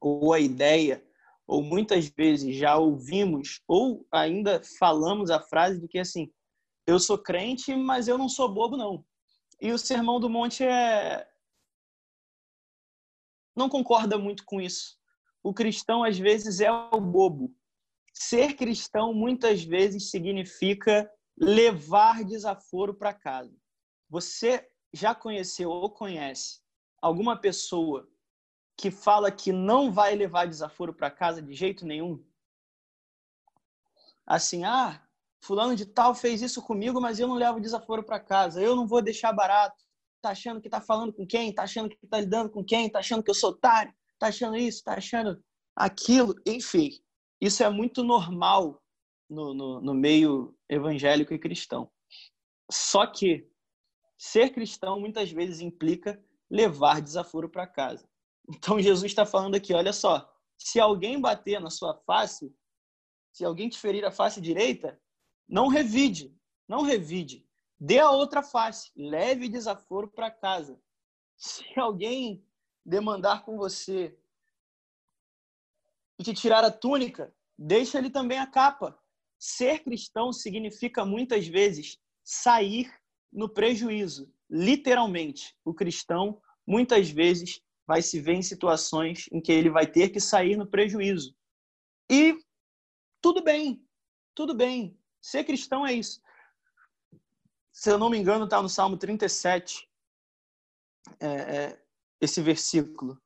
ou 0.02 0.34
a 0.34 0.40
ideia, 0.40 1.04
ou 1.48 1.64
muitas 1.64 2.08
vezes 2.08 2.56
já 2.56 2.76
ouvimos, 2.78 3.62
ou 3.68 4.06
ainda 4.12 4.62
falamos 4.80 5.30
a 5.30 5.42
frase 5.42 5.80
de 5.80 5.88
que 5.88 6.00
assim, 6.00 6.32
eu 6.88 7.00
sou 7.00 7.18
crente, 7.18 7.76
mas 7.76 8.08
eu 8.08 8.18
não 8.18 8.28
sou 8.28 8.52
bobo, 8.52 8.78
não. 8.78 9.06
E 9.62 9.72
o 9.72 9.78
Sermão 9.78 10.20
do 10.20 10.30
Monte 10.30 10.64
é, 10.64 11.26
não 13.56 13.70
concorda 13.70 14.18
muito 14.18 14.44
com 14.46 14.60
isso. 14.60 14.98
O 15.42 15.54
cristão, 15.54 16.04
às 16.04 16.18
vezes, 16.18 16.60
é 16.60 16.72
o 16.72 17.00
bobo. 17.00 17.54
Ser 18.14 18.56
cristão, 18.56 19.14
muitas 19.14 19.64
vezes, 19.64 20.10
significa 20.10 21.10
levar 21.38 22.24
desaforo 22.24 22.94
para 22.94 23.14
casa. 23.14 23.56
Você 24.10 24.68
já 24.94 25.14
conheceu 25.14 25.70
ou 25.70 25.90
conhece 25.90 26.62
alguma 27.02 27.40
pessoa 27.40 28.10
que 28.78 28.92
fala 28.92 29.32
que 29.32 29.52
não 29.52 29.92
vai 29.92 30.16
levar 30.16 30.48
desaforo 30.48 30.94
para 30.94 31.12
casa 31.12 31.42
de 31.42 31.54
jeito 31.54 31.86
nenhum? 31.86 32.24
Assim, 34.26 34.64
ah, 34.64 35.02
fulano 35.42 35.76
de 35.76 35.86
tal 35.86 36.16
fez 36.16 36.42
isso 36.42 36.62
comigo, 36.62 37.00
mas 37.00 37.20
eu 37.20 37.28
não 37.28 37.36
levo 37.36 37.60
desaforo 37.60 38.04
para 38.04 38.20
casa. 38.20 38.62
Eu 38.62 38.76
não 38.76 38.88
vou 38.88 39.02
deixar 39.02 39.32
barato 39.32 39.86
tá 40.26 40.32
achando 40.32 40.60
que 40.60 40.70
tá 40.70 40.82
falando 40.82 41.14
com 41.14 41.26
quem, 41.26 41.54
tá 41.54 41.64
achando 41.64 41.88
que 41.88 42.08
tá 42.08 42.20
lidando 42.20 42.50
com 42.50 42.64
quem, 42.64 42.90
tá 42.90 42.98
achando 42.98 43.22
que 43.22 43.30
eu 43.30 43.36
sou 43.36 43.52
otário, 43.52 43.94
tá 44.18 44.28
achando 44.28 44.58
isso, 44.58 44.84
tá 44.84 44.96
achando 44.96 45.40
aquilo, 45.76 46.34
enfim. 46.48 46.90
Isso 47.40 47.64
é 47.64 47.70
muito 47.70 48.04
normal 48.04 48.82
no, 49.30 49.54
no, 49.54 49.82
no 49.82 49.94
meio 49.94 50.56
evangélico 50.70 51.34
e 51.34 51.40
cristão. 51.40 51.92
Só 52.72 53.06
que 53.06 53.50
ser 54.18 54.52
cristão 54.52 55.00
muitas 55.00 55.32
vezes 55.32 55.60
implica 55.60 56.24
levar 56.50 57.02
desaforo 57.02 57.50
para 57.50 57.68
casa. 57.68 58.08
Então 58.48 58.80
Jesus 58.80 59.12
está 59.12 59.26
falando 59.26 59.56
aqui, 59.56 59.74
olha 59.74 59.92
só, 59.92 60.32
se 60.58 60.80
alguém 60.80 61.20
bater 61.20 61.60
na 61.60 61.70
sua 61.70 61.96
face, 62.06 62.56
se 63.32 63.44
alguém 63.44 63.70
te 63.70 63.78
ferir 63.78 64.06
a 64.06 64.12
face 64.12 64.40
direita, 64.40 65.00
não 65.48 65.68
revide, 65.68 66.36
não 66.68 66.82
revide. 66.82 67.46
Dê 67.80 68.00
a 68.00 68.10
outra 68.10 68.42
face, 68.42 68.92
leve 68.96 69.50
desaforo 69.50 70.08
para 70.08 70.32
casa. 70.32 70.80
Se 71.36 71.66
alguém 71.78 72.46
demandar 72.86 73.44
com 73.44 73.58
você 73.58 74.18
e 76.18 76.24
te 76.24 76.34
tirar 76.34 76.64
a 76.64 76.72
túnica, 76.72 77.36
deixa 77.58 77.98
ele 77.98 78.10
também 78.10 78.40
a 78.40 78.48
capa. 78.48 78.98
Ser 79.40 79.84
cristão 79.84 80.32
significa 80.32 81.06
muitas 81.06 81.48
vezes 81.48 81.98
sair 82.24 82.92
no 83.32 83.50
prejuízo. 83.50 84.34
Literalmente, 84.50 85.56
o 85.64 85.74
cristão 85.74 86.42
muitas 86.66 87.10
vezes 87.10 87.62
vai 87.88 88.02
se 88.02 88.20
ver 88.20 88.34
em 88.34 88.42
situações 88.42 89.28
em 89.32 89.40
que 89.40 89.52
ele 89.52 89.70
vai 89.70 89.86
ter 89.86 90.10
que 90.10 90.20
sair 90.20 90.56
no 90.56 90.68
prejuízo. 90.68 91.36
E 92.10 92.38
tudo 93.22 93.44
bem, 93.44 93.84
tudo 94.34 94.56
bem. 94.56 94.98
Ser 95.22 95.44
cristão 95.44 95.86
é 95.86 95.94
isso 95.94 96.22
se 97.76 97.92
eu 97.92 97.98
não 97.98 98.10
me 98.10 98.18
engano, 98.18 98.46
está 98.46 98.62
no 98.62 98.70
Salmo 98.70 98.96
37, 98.96 99.86
é, 101.20 101.28
é, 101.28 101.84
esse 102.22 102.42
versículo. 102.42 103.22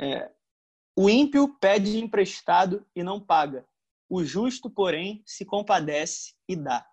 É, 0.00 0.30
o 0.96 1.10
ímpio 1.10 1.58
pede 1.58 1.98
emprestado 1.98 2.86
e 2.94 3.02
não 3.02 3.20
paga. 3.20 3.66
O 4.08 4.22
justo, 4.24 4.70
porém, 4.70 5.22
se 5.26 5.44
compadece 5.44 6.34
e 6.48 6.56
dá. 6.56 6.86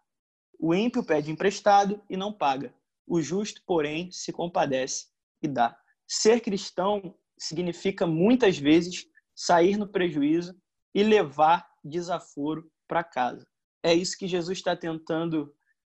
O 0.60 0.74
ímpio 0.74 1.04
pede 1.04 1.32
emprestado 1.32 2.04
e 2.10 2.16
não 2.16 2.32
paga. 2.32 2.74
O 3.08 3.22
justo, 3.22 3.62
porém, 3.66 4.12
se 4.12 4.32
compadece 4.32 5.08
e 5.42 5.48
dá. 5.48 5.78
Ser 6.08 6.40
cristão 6.42 7.16
significa 7.38 8.06
muitas 8.06 8.58
vezes 8.58 9.06
sair 9.36 9.78
no 9.78 9.92
prejuízo 9.92 10.56
e 10.94 11.04
levar 11.04 11.68
desaforo 11.84 12.70
para 12.88 13.04
casa. 13.04 13.48
É 13.84 13.94
isso 13.94 14.18
que 14.18 14.28
Jesus 14.28 14.60
está 14.60 14.76
tentando 14.76 15.54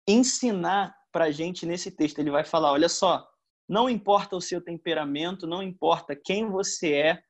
ensinar 0.07 0.95
para 1.11 1.25
a 1.25 1.31
gente 1.31 1.65
nesse 1.65 1.91
texto. 1.91 2.19
Ele 2.19 2.31
vai 2.31 2.43
falar: 2.43 2.71
olha 2.71 2.89
só, 2.89 3.27
não 3.67 3.89
importa 3.89 4.35
o 4.35 4.41
seu 4.41 4.61
temperamento, 4.61 5.47
não 5.47 5.61
importa 5.61 6.15
quem 6.15 6.49
você 6.49 6.93
é, 6.93 7.23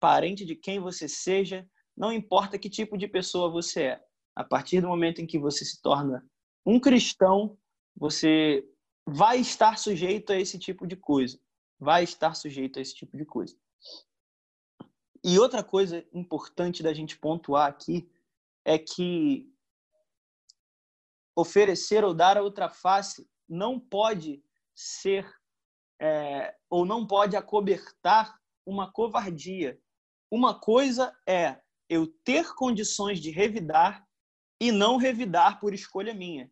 parente 0.00 0.44
de 0.44 0.54
quem 0.54 0.80
você 0.80 1.08
seja, 1.08 1.68
não 1.98 2.12
importa 2.12 2.56
que 2.56 2.70
tipo 2.70 2.96
de 2.96 3.08
pessoa 3.08 3.50
você 3.50 3.82
é. 3.82 4.04
A 4.36 4.44
partir 4.44 4.80
do 4.80 4.86
momento 4.86 5.20
em 5.20 5.26
que 5.26 5.36
você 5.36 5.64
se 5.64 5.82
torna 5.82 6.24
um 6.64 6.78
cristão, 6.78 7.58
você 7.96 8.64
vai 9.04 9.40
estar 9.40 9.76
sujeito 9.76 10.32
a 10.32 10.38
esse 10.38 10.60
tipo 10.60 10.86
de 10.86 10.94
coisa. 10.94 11.40
Vai 11.76 12.04
estar 12.04 12.34
sujeito 12.34 12.78
a 12.78 12.82
esse 12.82 12.94
tipo 12.94 13.16
de 13.16 13.24
coisa. 13.24 13.56
E 15.24 15.40
outra 15.40 15.64
coisa 15.64 16.06
importante 16.12 16.84
da 16.84 16.94
gente 16.94 17.18
pontuar 17.18 17.68
aqui 17.68 18.08
é 18.64 18.78
que 18.78 19.52
oferecer 21.34 22.04
ou 22.04 22.14
dar 22.14 22.38
a 22.38 22.42
outra 22.42 22.68
face 22.68 23.28
não 23.48 23.80
pode 23.80 24.40
ser 24.72 25.28
é, 26.00 26.56
ou 26.70 26.84
não 26.84 27.04
pode 27.04 27.36
acobertar 27.36 28.38
uma 28.64 28.92
covardia. 28.92 29.80
Uma 30.30 30.60
coisa 30.60 31.12
é 31.26 31.60
eu 31.88 32.06
ter 32.06 32.54
condições 32.54 33.20
de 33.20 33.30
revidar 33.30 34.06
e 34.60 34.70
não 34.72 34.96
revidar 34.96 35.58
por 35.58 35.72
escolha 35.72 36.12
minha. 36.12 36.50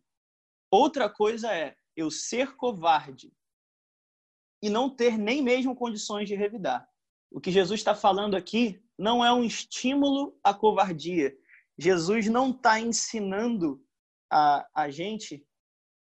Outra 0.71 1.09
coisa 1.09 1.53
é 1.53 1.75
eu 1.95 2.09
ser 2.09 2.55
covarde 2.55 3.31
e 4.61 4.69
não 4.69 4.89
ter 4.89 5.17
nem 5.17 5.41
mesmo 5.41 5.75
condições 5.75 6.27
de 6.27 6.35
revidar. 6.35 6.87
O 7.29 7.39
que 7.39 7.51
Jesus 7.51 7.79
está 7.79 7.93
falando 7.93 8.35
aqui 8.35 8.81
não 8.97 9.23
é 9.23 9.31
um 9.31 9.43
estímulo 9.43 10.37
à 10.43 10.53
covardia. 10.53 11.37
Jesus 11.77 12.27
não 12.27 12.51
está 12.51 12.79
ensinando 12.79 13.83
a, 14.31 14.67
a 14.73 14.89
gente, 14.89 15.45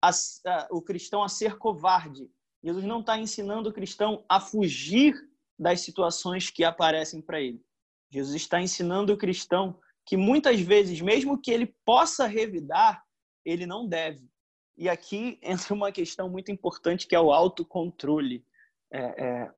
a, 0.02 0.10
a, 0.10 0.68
o 0.70 0.80
cristão, 0.80 1.22
a 1.22 1.28
ser 1.28 1.58
covarde. 1.58 2.30
Jesus 2.62 2.84
não 2.84 3.00
está 3.00 3.18
ensinando 3.18 3.68
o 3.68 3.72
cristão 3.72 4.24
a 4.28 4.40
fugir 4.40 5.14
das 5.58 5.80
situações 5.80 6.50
que 6.50 6.62
aparecem 6.62 7.20
para 7.20 7.40
ele. 7.40 7.64
Jesus 8.10 8.36
está 8.36 8.60
ensinando 8.60 9.12
o 9.12 9.16
cristão 9.16 9.80
que 10.04 10.16
muitas 10.16 10.60
vezes, 10.60 11.00
mesmo 11.00 11.40
que 11.40 11.50
ele 11.50 11.74
possa 11.84 12.26
revidar, 12.26 13.04
ele 13.44 13.66
não 13.66 13.88
deve. 13.88 14.28
E 14.76 14.88
aqui 14.88 15.38
entra 15.42 15.74
uma 15.74 15.90
questão 15.90 16.28
muito 16.28 16.50
importante 16.50 17.06
que 17.06 17.14
é 17.14 17.20
o 17.20 17.32
autocontrole, 17.32 18.44
é, 18.92 19.24
é, 19.24 19.54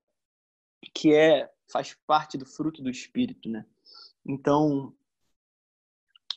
que 0.95 1.15
é 1.15 1.51
faz 1.71 1.95
parte 2.07 2.39
do 2.39 2.47
fruto 2.47 2.83
do 2.83 2.89
espírito, 2.89 3.49
né? 3.49 3.67
Então 4.27 4.95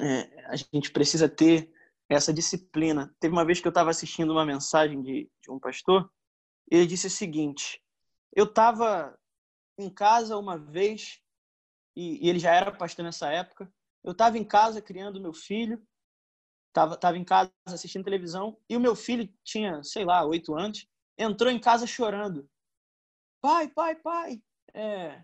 é, 0.01 0.45
a 0.47 0.55
gente 0.55 0.91
precisa 0.91 1.29
ter 1.29 1.71
essa 2.09 2.33
disciplina. 2.33 3.15
Teve 3.19 3.33
uma 3.33 3.45
vez 3.45 3.61
que 3.61 3.67
eu 3.67 3.71
estava 3.71 3.89
assistindo 3.89 4.31
uma 4.31 4.45
mensagem 4.45 5.01
de, 5.01 5.31
de 5.41 5.51
um 5.51 5.59
pastor, 5.59 6.11
ele 6.69 6.85
disse 6.85 7.07
o 7.07 7.09
seguinte: 7.09 7.81
eu 8.35 8.45
estava 8.45 9.17
em 9.77 9.89
casa 9.89 10.37
uma 10.37 10.57
vez, 10.57 11.21
e, 11.95 12.25
e, 12.25 12.29
ele 12.29 12.39
já 12.39 12.53
era 12.53 12.71
pastor 12.71 13.03
nessa 13.03 13.29
época, 13.31 13.71
eu 14.03 14.11
estava 14.11 14.37
em 14.37 14.43
casa 14.43 14.81
criando 14.81 15.21
meu 15.21 15.33
filho, 15.33 15.81
estava 16.69 16.97
tava 16.97 17.17
em 17.17 17.23
casa 17.23 17.51
assistindo 17.65 18.03
televisão, 18.03 18.57
e 18.69 18.75
o 18.75 18.79
meu 18.79 18.95
filho 18.95 19.31
tinha, 19.43 19.83
sei 19.83 20.05
lá, 20.05 20.25
oito 20.25 20.55
anos, 20.55 20.87
entrou 21.17 21.51
em 21.51 21.59
casa 21.59 21.85
chorando. 21.85 22.49
Pai, 23.41 23.67
pai, 23.67 23.95
pai, 23.95 24.41
é, 24.73 25.23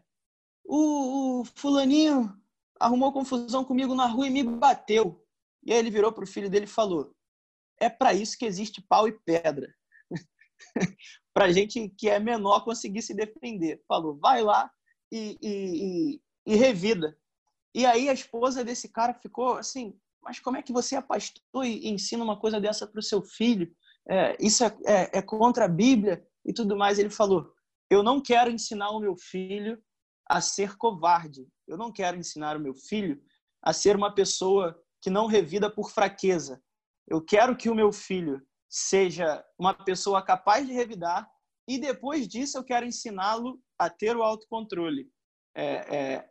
o, 0.65 1.41
o 1.41 1.45
fulaninho 1.55 2.36
arrumou 2.79 3.13
confusão 3.13 3.63
comigo 3.63 3.95
na 3.95 4.05
rua 4.05 4.27
e 4.27 4.29
me 4.29 4.43
bateu. 4.43 5.24
E 5.63 5.71
aí 5.71 5.79
ele 5.79 5.89
virou 5.89 6.12
para 6.12 6.24
o 6.24 6.27
filho 6.27 6.50
dele 6.50 6.65
e 6.65 6.69
falou: 6.69 7.15
é 7.79 7.89
para 7.89 8.13
isso 8.13 8.38
que 8.38 8.45
existe 8.45 8.81
pau 8.81 9.07
e 9.07 9.17
pedra. 9.19 9.74
para 11.33 11.51
gente 11.51 11.89
que 11.97 12.09
é 12.09 12.19
menor 12.19 12.63
conseguir 12.63 13.01
se 13.01 13.13
defender. 13.13 13.81
Falou, 13.88 14.17
vai 14.17 14.41
lá 14.41 14.69
e, 15.12 15.38
e, 15.41 16.21
e, 16.47 16.55
revida. 16.55 17.17
E 17.75 17.85
aí 17.85 18.09
a 18.09 18.13
esposa 18.13 18.63
desse 18.63 18.89
cara 18.89 19.13
ficou 19.13 19.57
assim, 19.57 19.93
mas 20.23 20.39
como 20.39 20.57
é 20.57 20.61
que 20.61 20.73
você 20.73 20.95
é 20.95 21.01
pastor 21.01 21.65
e 21.65 21.87
ensina 21.87 22.23
uma 22.23 22.39
coisa 22.39 22.59
dessa 22.59 22.87
para 22.87 22.99
o 22.99 23.03
seu 23.03 23.21
filho? 23.21 23.71
É, 24.09 24.35
isso 24.39 24.63
é, 24.63 24.77
é, 24.85 25.17
é, 25.19 25.21
contra 25.21 25.65
a 25.65 25.69
Bíblia 25.69 26.25
e 26.45 26.53
tudo 26.53 26.75
mais. 26.75 26.97
Ele 26.97 27.09
falou: 27.09 27.53
Eu 27.89 28.01
não 28.01 28.21
quero 28.21 28.49
ensinar 28.49 28.89
o 28.91 28.99
meu 28.99 29.15
filho 29.15 29.81
a 30.29 30.41
ser 30.41 30.77
covarde. 30.77 31.47
Eu 31.67 31.77
não 31.77 31.91
quero 31.91 32.17
ensinar 32.17 32.57
o 32.57 32.59
meu 32.59 32.73
filho 32.73 33.21
a 33.61 33.73
ser 33.73 33.95
uma 33.95 34.13
pessoa 34.13 34.77
que 35.01 35.09
não 35.09 35.27
revida 35.27 35.69
por 35.69 35.91
fraqueza. 35.91 36.61
Eu 37.07 37.21
quero 37.21 37.55
que 37.55 37.69
o 37.69 37.75
meu 37.75 37.91
filho 37.91 38.41
seja 38.69 39.43
uma 39.57 39.73
pessoa 39.73 40.21
capaz 40.21 40.67
de 40.67 40.73
revidar 40.73 41.29
e 41.67 41.77
depois 41.77 42.27
disso 42.27 42.57
eu 42.57 42.63
quero 42.63 42.85
ensiná-lo 42.85 43.61
a 43.77 43.89
ter 43.89 44.15
o 44.15 44.23
autocontrole. 44.23 45.09
É, 45.55 45.95
é, 45.95 46.29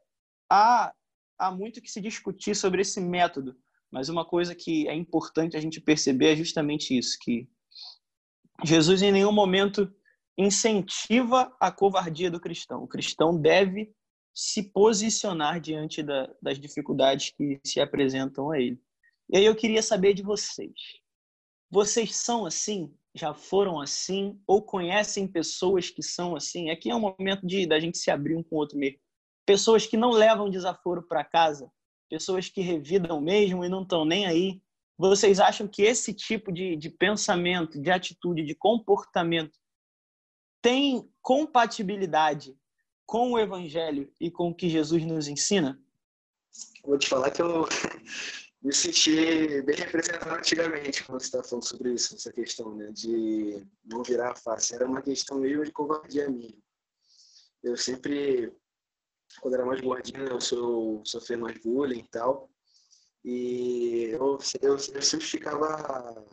há, 0.50 0.93
há 1.38 1.50
muito 1.50 1.81
que 1.81 1.91
se 1.91 2.00
discutir 2.00 2.55
sobre 2.55 2.83
esse 2.83 3.00
método, 3.00 3.57
mas 3.91 4.09
uma 4.09 4.25
coisa 4.25 4.55
que 4.55 4.88
é 4.88 4.95
importante 4.95 5.57
a 5.57 5.61
gente 5.61 5.81
perceber 5.81 6.33
é 6.33 6.37
justamente 6.37 6.97
isso, 6.97 7.17
que 7.21 7.49
Jesus 8.65 9.03
em 9.03 9.12
nenhum 9.12 9.33
momento 9.33 9.93
incentiva 10.37 11.55
a 11.61 11.71
covardia 11.71 12.31
do 12.31 12.41
cristão. 12.41 12.83
O 12.83 12.88
cristão 12.88 13.38
deve 13.38 13.95
se 14.35 14.62
posicionar 14.62 15.61
diante 15.61 16.03
da, 16.03 16.31
das 16.43 16.59
dificuldades 16.59 17.31
que 17.31 17.59
se 17.65 17.81
apresentam 17.81 18.50
a 18.50 18.61
ele. 18.61 18.79
E 19.31 19.38
aí 19.38 19.45
eu 19.45 19.57
queria 19.57 19.83
saber 19.83 20.12
de 20.12 20.23
vocês. 20.23 20.73
Vocês 21.71 22.15
são 22.15 22.45
assim? 22.45 22.95
Já 23.15 23.33
foram 23.33 23.81
assim? 23.81 24.38
Ou 24.47 24.62
conhecem 24.62 25.26
pessoas 25.26 25.88
que 25.88 26.03
são 26.03 26.37
assim? 26.37 26.71
Aqui 26.71 26.91
é 26.91 26.95
um 26.95 27.00
momento 27.00 27.47
de 27.47 27.67
da 27.67 27.81
gente 27.81 27.99
se 27.99 28.11
abrir 28.11 28.37
um 28.37 28.43
com 28.43 28.57
o 28.57 28.59
outro 28.59 28.79
mesmo. 28.79 28.99
Pessoas 29.47 29.87
que 29.87 29.97
não 29.97 30.11
levam 30.11 30.50
desaforo 30.50 31.03
para 31.03 31.25
casa, 31.25 31.71
pessoas 32.11 32.49
que 32.49 32.61
revidam 32.61 33.21
mesmo 33.21 33.65
e 33.65 33.69
não 33.69 33.83
estão 33.83 34.05
nem 34.05 34.26
aí. 34.26 34.61
Vocês 34.99 35.41
acham 35.41 35.69
que 35.69 35.83
esse 35.83 36.12
tipo 36.12 36.53
de, 36.53 36.76
de 36.76 36.91
pensamento, 36.91 37.81
de 37.81 37.91
atitude, 37.91 38.45
de 38.45 38.55
comportamento 38.55 39.59
tem 40.61 41.09
compatibilidade 41.23 42.57
com 43.07 43.33
o 43.33 43.38
Evangelho 43.38 44.12
e 44.21 44.31
com 44.31 44.50
o 44.50 44.55
que 44.55 44.69
Jesus 44.69 45.05
nos 45.05 45.29
ensina? 45.29 45.81
Vou 46.85 46.99
te 46.99 47.09
falar 47.09 47.31
que 47.31 47.41
eu 47.41 47.69
me 48.62 48.73
senti 48.73 49.62
bem 49.62 49.76
representado 49.76 50.35
antigamente 50.35 51.05
quando 51.05 51.21
você 51.21 51.26
está 51.26 51.45
falando 51.45 51.65
sobre 51.65 51.93
isso, 51.95 52.17
essa 52.17 52.33
questão 52.33 52.75
né, 52.75 52.91
de 52.91 53.65
não 53.85 54.03
virar 54.03 54.33
a 54.33 54.37
face. 54.37 54.75
Era 54.75 54.87
uma 54.87 55.03
questão 55.03 55.38
mesmo 55.38 55.65
de 55.65 55.71
covardia 55.71 56.29
minha. 56.29 56.59
Eu 57.62 57.76
sempre, 57.76 58.53
quando 59.40 59.54
era 59.54 59.66
mais 59.66 59.80
gordinho, 59.80 60.26
eu 60.26 60.40
sou, 60.40 61.02
sofri 61.04 61.37
mais 61.37 61.59
bullying 61.59 62.00
e 62.00 62.09
tal. 62.09 62.50
E 63.25 64.11
eu, 64.12 64.38
eu, 64.62 64.73
eu 64.73 64.78
sempre 64.78 65.26
ficava 65.26 66.25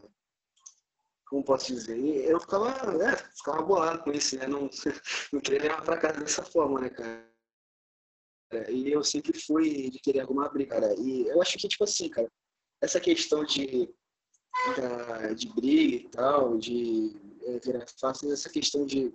como 1.33 1.43
posso 1.43 1.73
dizer, 1.73 1.97
eu 1.97 2.39
ficava, 2.39 2.69
é, 3.03 3.15
ficava 3.35 3.63
bolado 3.63 4.03
com 4.03 4.11
isso, 4.11 4.37
né? 4.37 4.45
Não, 4.45 4.69
não 5.33 5.41
queria 5.41 5.63
levar 5.63 5.81
para 5.81 5.97
casa 5.97 6.19
dessa 6.19 6.43
forma, 6.43 6.79
né, 6.79 6.91
cara? 6.91 7.27
E 8.69 8.91
eu 8.91 9.03
sempre 9.03 9.39
fui 9.41 9.89
de 9.89 9.97
querer 9.97 10.19
alguma 10.19 10.47
briga, 10.47 10.79
cara. 10.79 10.93
E 10.99 11.27
eu 11.27 11.41
acho 11.41 11.57
que, 11.57 11.67
tipo 11.67 11.85
assim, 11.85 12.07
cara, 12.07 12.31
essa 12.81 12.99
questão 12.99 13.43
de, 13.43 13.91
da, 14.77 15.33
de 15.33 15.47
briga 15.47 15.95
e 15.95 16.09
tal, 16.09 16.55
de 16.59 17.19
é, 17.45 17.57
virar 17.57 17.87
fácil, 17.99 18.31
essa 18.31 18.49
questão 18.49 18.85
de 18.85 19.11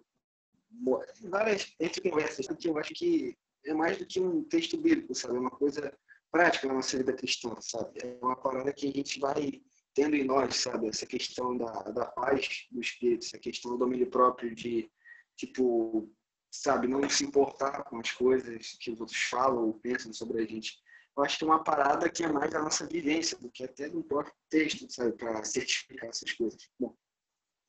várias 1.23 1.73
entre 1.79 2.11
conversas, 2.11 2.49
que 2.49 2.69
eu 2.69 2.77
acho 2.79 2.95
que 2.95 3.39
é 3.69 3.75
mais 3.75 3.99
do 3.99 4.07
que 4.07 4.21
um 4.21 4.43
texto 4.45 4.77
bíblico, 4.77 5.15
sabe? 5.15 5.37
É 5.37 5.41
uma 5.41 5.51
coisa 5.51 5.93
prática 6.31 6.67
na 6.67 6.75
nossa 6.75 6.97
vida 6.97 7.13
cristã, 7.13 7.55
sabe? 7.61 7.99
É 8.03 8.19
uma 8.23 8.37
parada 8.37 8.73
que 8.73 8.89
a 8.89 8.93
gente 8.93 9.19
vai 9.21 9.63
tendo 9.95 10.17
em 10.17 10.25
nós, 10.25 10.57
sabe? 10.57 10.89
Essa 10.89 11.07
questão 11.07 11.57
da, 11.57 11.83
da 11.91 12.07
paz 12.07 12.67
do 12.71 12.81
espírito, 12.81 13.27
essa 13.27 13.39
questão 13.39 13.73
do 13.73 13.79
domínio 13.79 14.09
próprio 14.09 14.55
de, 14.55 14.91
tipo, 15.37 16.11
sabe, 16.51 16.87
não 16.87 17.09
se 17.09 17.25
importar 17.25 17.83
com 17.85 17.99
as 17.99 18.11
coisas 18.13 18.77
que 18.81 18.91
os 18.91 19.01
outros 19.01 19.21
falam 19.25 19.67
ou 19.67 19.75
pensam 19.75 20.13
sobre 20.13 20.43
a 20.43 20.47
gente. 20.47 20.79
Eu 21.17 21.25
acho 21.25 21.39
que 21.39 21.45
é 21.45 21.47
uma 21.49 21.65
parada 21.65 22.09
que 22.09 22.23
é 22.23 22.29
mais 22.29 22.51
da 22.51 22.63
nossa 22.63 22.87
vivência 22.87 23.37
do 23.39 23.51
que 23.51 23.65
até 23.65 23.89
do 23.89 24.05
próprio 24.05 24.35
texto, 24.49 24.87
sabe, 24.89 25.13
para 25.13 25.43
certificar 25.45 26.11
essas 26.11 26.33
coisas. 26.33 26.69
Bom, 26.79 26.97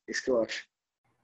é 0.07 0.11
isso 0.11 0.23
que 0.23 0.29
eu 0.29 0.41
acho. 0.41 0.67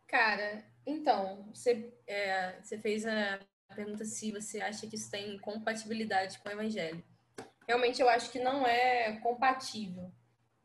Cara, 0.08 0.66
então, 0.88 1.48
você, 1.54 1.94
é, 2.08 2.62
você 2.62 2.80
fez 2.80 3.06
a 3.06 3.40
pergunta 3.74 4.06
se 4.06 4.32
você 4.32 4.62
acha 4.62 4.86
que 4.86 4.96
isso 4.96 5.10
tem 5.10 5.40
compatibilidade 5.40 6.38
com 6.40 6.50
o 6.50 6.52
evangelho. 6.52 7.04
Realmente 7.68 8.02
eu 8.02 8.10
acho 8.10 8.30
que 8.32 8.40
não 8.40 8.66
é 8.66 9.18
compatível. 9.22 10.12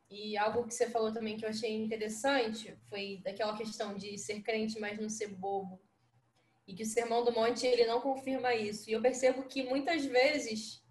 E 0.09 0.37
algo 0.37 0.67
que 0.67 0.73
você 0.73 0.89
falou 0.89 1.11
também 1.11 1.37
que 1.37 1.45
eu 1.45 1.49
achei 1.49 1.73
interessante 1.73 2.77
foi 2.89 3.21
daquela 3.23 3.57
questão 3.57 3.95
de 3.95 4.17
ser 4.17 4.41
crente, 4.41 4.79
mas 4.79 4.99
não 4.99 5.09
ser 5.09 5.27
bobo 5.27 5.81
e 6.71 6.73
que 6.73 6.83
o 6.83 6.85
Sermão 6.85 7.23
do 7.23 7.33
Monte 7.33 7.65
ele 7.65 7.85
não 7.85 7.99
confirma 7.99 8.53
isso. 8.53 8.89
E 8.89 8.93
eu 8.93 9.01
percebo 9.01 9.43
que 9.43 9.63
muitas 9.63 10.05
vezes 10.05 10.81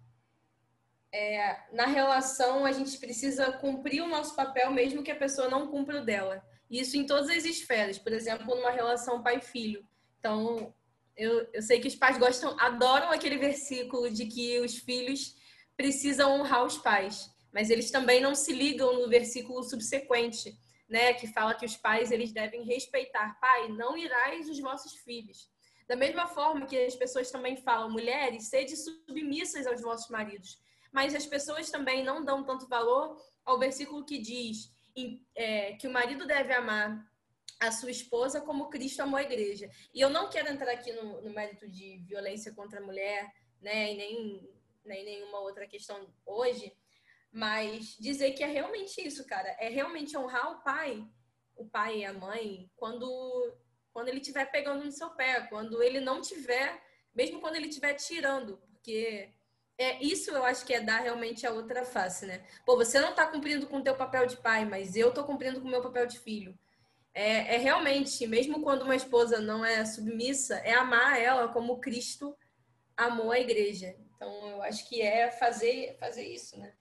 é, 1.11 1.57
na 1.73 1.85
relação 1.85 2.65
a 2.65 2.71
gente 2.71 2.97
precisa 2.97 3.51
cumprir 3.53 4.01
o 4.01 4.07
nosso 4.07 4.35
papel 4.35 4.71
mesmo 4.71 5.03
que 5.03 5.11
a 5.11 5.15
pessoa 5.15 5.49
não 5.49 5.67
cumpra 5.67 6.01
o 6.01 6.05
dela. 6.05 6.45
Isso 6.69 6.95
em 6.95 7.05
todas 7.05 7.29
as 7.29 7.45
esferas, 7.45 7.97
por 7.97 8.13
exemplo, 8.13 8.55
numa 8.55 8.71
relação 8.71 9.23
pai-filho. 9.23 9.85
Então, 10.19 10.73
eu, 11.15 11.47
eu 11.53 11.61
sei 11.61 11.79
que 11.79 11.87
os 11.87 11.95
pais 11.95 12.17
gostam, 12.17 12.55
adoram 12.59 13.11
aquele 13.11 13.37
versículo 13.37 14.09
de 14.09 14.25
que 14.25 14.59
os 14.59 14.77
filhos 14.77 15.35
precisam 15.75 16.39
honrar 16.39 16.65
os 16.65 16.77
pais, 16.77 17.29
mas 17.51 17.69
eles 17.69 17.91
também 17.91 18.21
não 18.21 18.35
se 18.35 18.53
ligam 18.53 18.99
no 18.99 19.09
versículo 19.09 19.63
subsequente, 19.63 20.57
né, 20.87 21.13
que 21.13 21.27
fala 21.27 21.55
que 21.55 21.65
os 21.65 21.77
pais 21.77 22.11
eles 22.11 22.31
devem 22.31 22.63
respeitar. 22.63 23.39
Pai, 23.39 23.69
não 23.69 23.97
irás 23.97 24.49
os 24.49 24.59
vossos 24.59 24.93
filhos. 24.97 25.49
Da 25.87 25.95
mesma 25.95 26.27
forma 26.27 26.65
que 26.65 26.77
as 26.77 26.95
pessoas 26.95 27.31
também 27.31 27.57
falam, 27.57 27.89
mulheres, 27.89 28.47
sede 28.47 28.75
submissas 28.75 29.67
aos 29.67 29.81
vossos 29.81 30.09
maridos. 30.09 30.59
Mas 30.91 31.15
as 31.15 31.25
pessoas 31.25 31.69
também 31.69 32.03
não 32.03 32.23
dão 32.23 32.43
tanto 32.43 32.67
valor 32.67 33.17
ao 33.45 33.57
versículo 33.57 34.05
que 34.05 34.17
diz 34.17 34.71
é, 35.35 35.73
que 35.73 35.87
o 35.87 35.91
marido 35.91 36.25
deve 36.27 36.53
amar 36.53 37.10
a 37.59 37.71
sua 37.71 37.91
esposa 37.91 38.41
como 38.41 38.69
Cristo 38.69 39.01
amou 39.01 39.17
a 39.17 39.23
igreja. 39.23 39.69
E 39.93 40.01
eu 40.01 40.09
não 40.09 40.29
quero 40.29 40.49
entrar 40.49 40.71
aqui 40.71 40.91
no, 40.93 41.21
no 41.21 41.29
mérito 41.29 41.69
de 41.69 41.97
violência 41.99 42.53
contra 42.53 42.79
a 42.79 42.83
mulher, 42.83 43.31
né, 43.61 43.93
e 43.93 43.97
nem, 43.97 44.49
nem 44.83 45.05
nenhuma 45.05 45.39
outra 45.41 45.67
questão 45.67 46.11
hoje, 46.25 46.73
mas 47.31 47.95
dizer 47.99 48.31
que 48.31 48.43
é 48.43 48.47
realmente 48.47 48.99
isso, 49.05 49.25
cara. 49.25 49.49
É 49.59 49.69
realmente 49.69 50.17
honrar 50.17 50.51
o 50.51 50.63
pai, 50.63 51.07
o 51.55 51.65
pai 51.65 51.99
e 51.99 52.05
a 52.05 52.13
mãe, 52.13 52.69
quando 52.75 53.07
quando 53.93 54.07
ele 54.07 54.21
estiver 54.21 54.45
pegando 54.45 54.85
no 54.85 54.91
seu 54.91 55.09
pé, 55.09 55.41
quando 55.49 55.83
ele 55.83 55.99
não 55.99 56.21
tiver, 56.21 56.81
mesmo 57.13 57.41
quando 57.41 57.57
ele 57.57 57.67
estiver 57.67 57.93
tirando, 57.95 58.57
porque 58.71 59.29
é 59.77 60.01
isso 60.01 60.31
eu 60.31 60.45
acho 60.45 60.65
que 60.65 60.73
é 60.73 60.79
dar 60.79 61.01
realmente 61.01 61.45
a 61.45 61.51
outra 61.51 61.83
face, 61.83 62.25
né? 62.25 62.45
Pô, 62.65 62.77
você 62.77 63.01
não 63.01 63.09
está 63.09 63.27
cumprindo 63.27 63.67
com 63.67 63.77
o 63.77 63.83
teu 63.83 63.95
papel 63.95 64.25
de 64.27 64.37
pai, 64.37 64.65
mas 64.65 64.95
eu 64.95 65.09
estou 65.09 65.25
cumprindo 65.25 65.59
com 65.59 65.67
o 65.67 65.71
meu 65.71 65.81
papel 65.81 66.07
de 66.07 66.19
filho. 66.19 66.57
É, 67.13 67.55
é, 67.55 67.57
realmente, 67.57 68.25
mesmo 68.25 68.61
quando 68.61 68.83
uma 68.83 68.95
esposa 68.95 69.39
não 69.39 69.65
é 69.65 69.83
submissa, 69.85 70.55
é 70.57 70.73
amar 70.73 71.19
ela 71.19 71.49
como 71.49 71.79
Cristo 71.79 72.35
amou 72.95 73.31
a 73.31 73.39
igreja. 73.39 73.95
Então, 74.15 74.49
eu 74.49 74.61
acho 74.63 74.87
que 74.87 75.01
é 75.01 75.31
fazer, 75.31 75.97
fazer 75.99 76.23
isso, 76.23 76.57
né? 76.59 76.73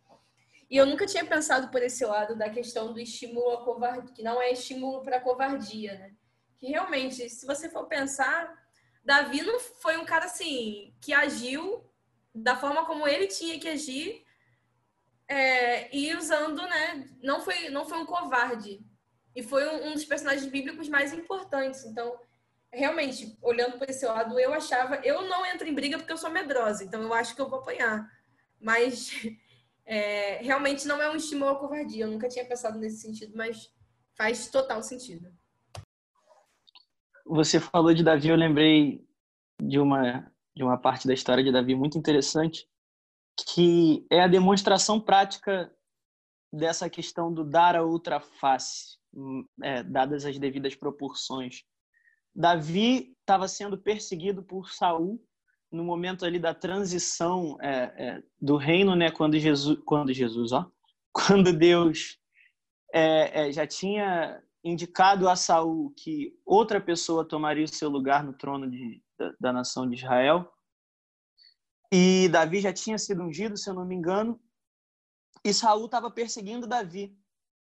E 0.71 0.77
eu 0.77 0.87
nunca 0.87 1.05
tinha 1.05 1.25
pensado 1.25 1.69
por 1.69 1.83
esse 1.83 2.05
lado 2.05 2.37
da 2.37 2.49
questão 2.49 2.93
do 2.93 3.01
estímulo 3.01 3.51
à 3.51 3.65
covardia, 3.65 4.15
que 4.15 4.23
não 4.23 4.41
é 4.41 4.53
estímulo 4.53 5.03
para 5.03 5.21
covardia, 5.21 5.99
né? 5.99 6.15
que 6.61 6.67
realmente, 6.67 7.29
se 7.31 7.47
você 7.47 7.71
for 7.71 7.87
pensar, 7.87 8.55
Davi 9.03 9.41
não 9.41 9.59
foi 9.59 9.97
um 9.97 10.05
cara 10.05 10.27
assim 10.27 10.95
que 11.01 11.11
agiu 11.11 11.91
da 12.35 12.55
forma 12.55 12.85
como 12.85 13.09
ele 13.09 13.27
tinha 13.27 13.59
que 13.59 13.67
agir 13.67 14.23
é, 15.27 15.97
e 15.97 16.15
usando, 16.15 16.61
né? 16.61 17.09
Não 17.23 17.41
foi, 17.41 17.71
não 17.71 17.87
foi 17.87 17.99
um 17.99 18.05
covarde 18.05 18.85
e 19.35 19.43
foi 19.43 19.67
um, 19.69 19.89
um 19.89 19.93
dos 19.93 20.05
personagens 20.05 20.47
bíblicos 20.47 20.89
mais 20.89 21.13
importantes. 21.13 21.85
Então, 21.85 22.19
realmente, 22.73 23.37
olhando 23.43 23.79
por 23.79 23.89
esse 23.89 24.05
lado, 24.07 24.39
eu 24.39 24.53
achava, 24.53 24.97
eu 25.05 25.23
não 25.23 25.47
entro 25.47 25.69
em 25.69 25.75
briga 25.75 25.99
porque 25.99 26.13
eu 26.13 26.19
sou 26.19 26.31
medrosa, 26.31 26.85
então 26.85 27.03
eu 27.03 27.15
acho 27.15 27.35
que 27.35 27.41
eu 27.41 27.49
vou 27.49 27.61
apanhar. 27.61 28.11
Mas 28.61 29.11
é, 29.87 30.37
realmente 30.43 30.87
não 30.87 31.01
é 31.01 31.11
um 31.11 31.17
estímulo 31.17 31.51
à 31.51 31.57
covardia. 31.57 32.05
Eu 32.05 32.11
nunca 32.11 32.29
tinha 32.29 32.45
pensado 32.45 32.79
nesse 32.79 33.01
sentido, 33.01 33.37
mas 33.37 33.73
faz 34.17 34.49
total 34.49 34.83
sentido 34.83 35.33
você 37.31 37.61
falou 37.61 37.95
de 37.95 38.03
Davi, 38.03 38.29
eu 38.29 38.37
lembrei 38.37 39.07
de 39.63 39.79
uma 39.79 40.31
de 40.55 40.65
uma 40.65 40.77
parte 40.77 41.07
da 41.07 41.15
história 41.15 41.45
de 41.45 41.53
Davi 41.53 41.75
muito 41.75 41.97
interessante, 41.97 42.69
que 43.47 44.05
é 44.11 44.21
a 44.21 44.27
demonstração 44.27 45.01
prática 45.01 45.73
dessa 46.53 46.91
questão 46.91 47.33
do 47.33 47.45
dar 47.45 47.77
a 47.77 47.83
outra 47.83 48.21
face, 48.21 48.99
é, 49.63 49.83
dadas 49.83 50.25
as 50.25 50.39
devidas 50.39 50.75
proporções. 50.75 51.65
Davi 52.35 53.15
estava 53.21 53.49
sendo 53.49 53.77
perseguido 53.77 54.43
por 54.43 54.71
Saul 54.71 55.23
no 55.71 55.85
momento 55.85 56.25
ali 56.25 56.39
da 56.39 56.55
transição 56.55 57.57
é, 57.61 57.93
é, 57.97 58.23
do 58.41 58.57
reino, 58.57 58.97
né? 58.97 59.11
Quando 59.11 59.39
Jesus, 59.39 59.79
quando 59.85 60.13
Jesus, 60.13 60.53
ó, 60.53 60.71
quando 61.13 61.53
Deus 61.53 62.19
é, 62.93 63.49
é, 63.49 63.53
já 63.53 63.67
tinha 63.67 64.43
indicado 64.65 65.29
a 65.29 65.37
Saul 65.37 65.93
que 65.97 66.37
outra 66.45 66.81
pessoa 66.81 67.27
tomaria 67.27 67.65
o 67.65 67.69
seu 67.69 67.89
lugar 67.89 68.25
no 68.25 68.33
trono 68.33 68.71
de, 68.71 69.03
da, 69.19 69.35
da 69.41 69.53
nação 69.53 69.89
de 69.89 69.97
Israel. 69.97 70.53
E 71.93 72.29
Davi 72.29 72.61
já 72.61 72.73
tinha 72.73 72.99
sido 72.99 73.23
ungido, 73.23 73.57
se 73.57 73.69
eu 73.69 73.75
não 73.75 73.85
me 73.85 73.97
engano, 73.97 74.41
e 75.45 75.53
Saul 75.55 75.87
estava 75.87 76.11
perseguindo 76.11 76.67
Davi. 76.67 77.17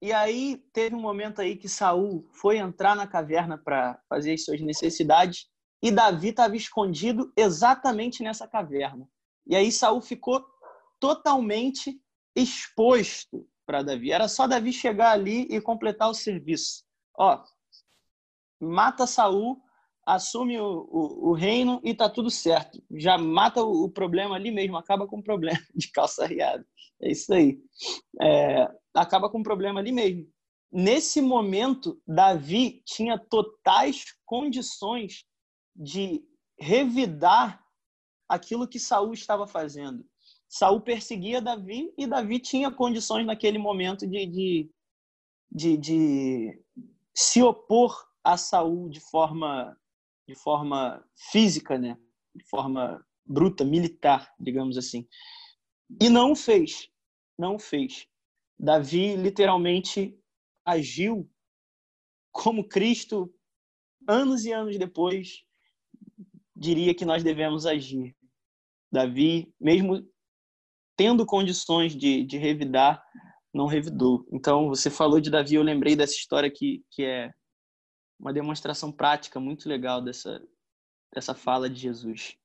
E 0.01 0.11
aí 0.11 0.57
teve 0.73 0.95
um 0.95 0.99
momento 0.99 1.41
aí 1.41 1.55
que 1.55 1.69
Saul 1.69 2.27
foi 2.31 2.57
entrar 2.57 2.95
na 2.95 3.05
caverna 3.05 3.57
para 3.57 4.01
fazer 4.09 4.33
as 4.33 4.43
suas 4.43 4.59
necessidades 4.59 5.47
e 5.81 5.91
Davi 5.91 6.29
estava 6.29 6.55
escondido 6.55 7.31
exatamente 7.35 8.23
nessa 8.23 8.47
caverna. 8.47 9.07
E 9.45 9.55
aí 9.55 9.71
Saul 9.71 10.01
ficou 10.01 10.43
totalmente 10.99 11.99
exposto 12.35 13.47
para 13.65 13.83
Davi. 13.83 14.11
Era 14.11 14.27
só 14.27 14.47
Davi 14.47 14.73
chegar 14.73 15.11
ali 15.11 15.47
e 15.49 15.61
completar 15.61 16.09
o 16.09 16.13
serviço. 16.13 16.83
Ó, 17.17 17.43
mata 18.59 19.05
Saul, 19.07 19.61
assume 20.05 20.59
o, 20.59 20.87
o, 20.91 21.29
o 21.29 21.33
reino 21.33 21.79
e 21.83 21.93
tá 21.93 22.09
tudo 22.09 22.29
certo. 22.29 22.81
Já 22.91 23.17
mata 23.17 23.63
o, 23.63 23.85
o, 23.85 23.89
problema 23.89 24.35
ali 24.35 24.51
mesmo, 24.51 24.77
acaba 24.77 25.07
com 25.07 25.17
o 25.17 25.23
problema 25.23 25.59
de 25.75 25.91
calça 25.91 26.25
riada. 26.25 26.65
É 27.01 27.11
isso 27.11 27.33
aí. 27.33 27.59
É, 28.21 28.71
acaba 28.93 29.29
com 29.29 29.39
o 29.39 29.43
problema 29.43 29.79
ali 29.79 29.91
mesmo. 29.91 30.27
Nesse 30.71 31.21
momento, 31.21 32.01
Davi 32.07 32.81
tinha 32.85 33.17
totais 33.17 34.05
condições 34.25 35.25
de 35.75 36.23
revidar 36.57 37.61
aquilo 38.27 38.67
que 38.67 38.79
Saul 38.79 39.13
estava 39.13 39.45
fazendo. 39.45 40.05
Saul 40.47 40.81
perseguia 40.81 41.41
Davi 41.41 41.93
e 41.97 42.07
Davi 42.07 42.39
tinha 42.39 42.71
condições 42.71 43.25
naquele 43.25 43.57
momento 43.57 44.07
de, 44.07 44.25
de, 44.25 44.71
de, 45.51 45.77
de 45.77 46.63
se 47.13 47.41
opor 47.41 48.07
a 48.23 48.37
Saul 48.37 48.89
de 48.89 48.99
forma 48.99 49.77
de 50.27 50.35
forma 50.35 51.03
física, 51.31 51.77
né? 51.77 51.97
De 52.33 52.43
forma 52.45 53.05
bruta, 53.25 53.65
militar, 53.65 54.33
digamos 54.39 54.77
assim. 54.77 55.05
E 55.99 56.09
não 56.09 56.35
fez. 56.35 56.89
Não 57.37 57.59
fez. 57.59 58.07
Davi 58.61 59.15
literalmente 59.15 60.15
agiu 60.63 61.27
como 62.31 62.67
Cristo 62.67 63.33
anos 64.07 64.45
e 64.45 64.51
anos 64.51 64.77
depois 64.77 65.43
diria 66.55 66.93
que 66.93 67.03
nós 67.03 67.23
devemos 67.23 67.65
agir. 67.65 68.15
Davi, 68.91 69.51
mesmo 69.59 70.07
tendo 70.95 71.25
condições 71.25 71.95
de, 71.95 72.23
de 72.23 72.37
revidar, 72.37 73.03
não 73.51 73.65
revidou. 73.65 74.27
Então, 74.31 74.67
você 74.67 74.91
falou 74.91 75.19
de 75.19 75.31
Davi, 75.31 75.55
eu 75.55 75.63
lembrei 75.63 75.95
dessa 75.95 76.13
história 76.13 76.51
que, 76.51 76.85
que 76.91 77.03
é 77.03 77.33
uma 78.19 78.31
demonstração 78.31 78.91
prática 78.91 79.39
muito 79.39 79.67
legal 79.67 80.03
dessa, 80.03 80.39
dessa 81.11 81.33
fala 81.33 81.67
de 81.67 81.79
Jesus. 81.79 82.37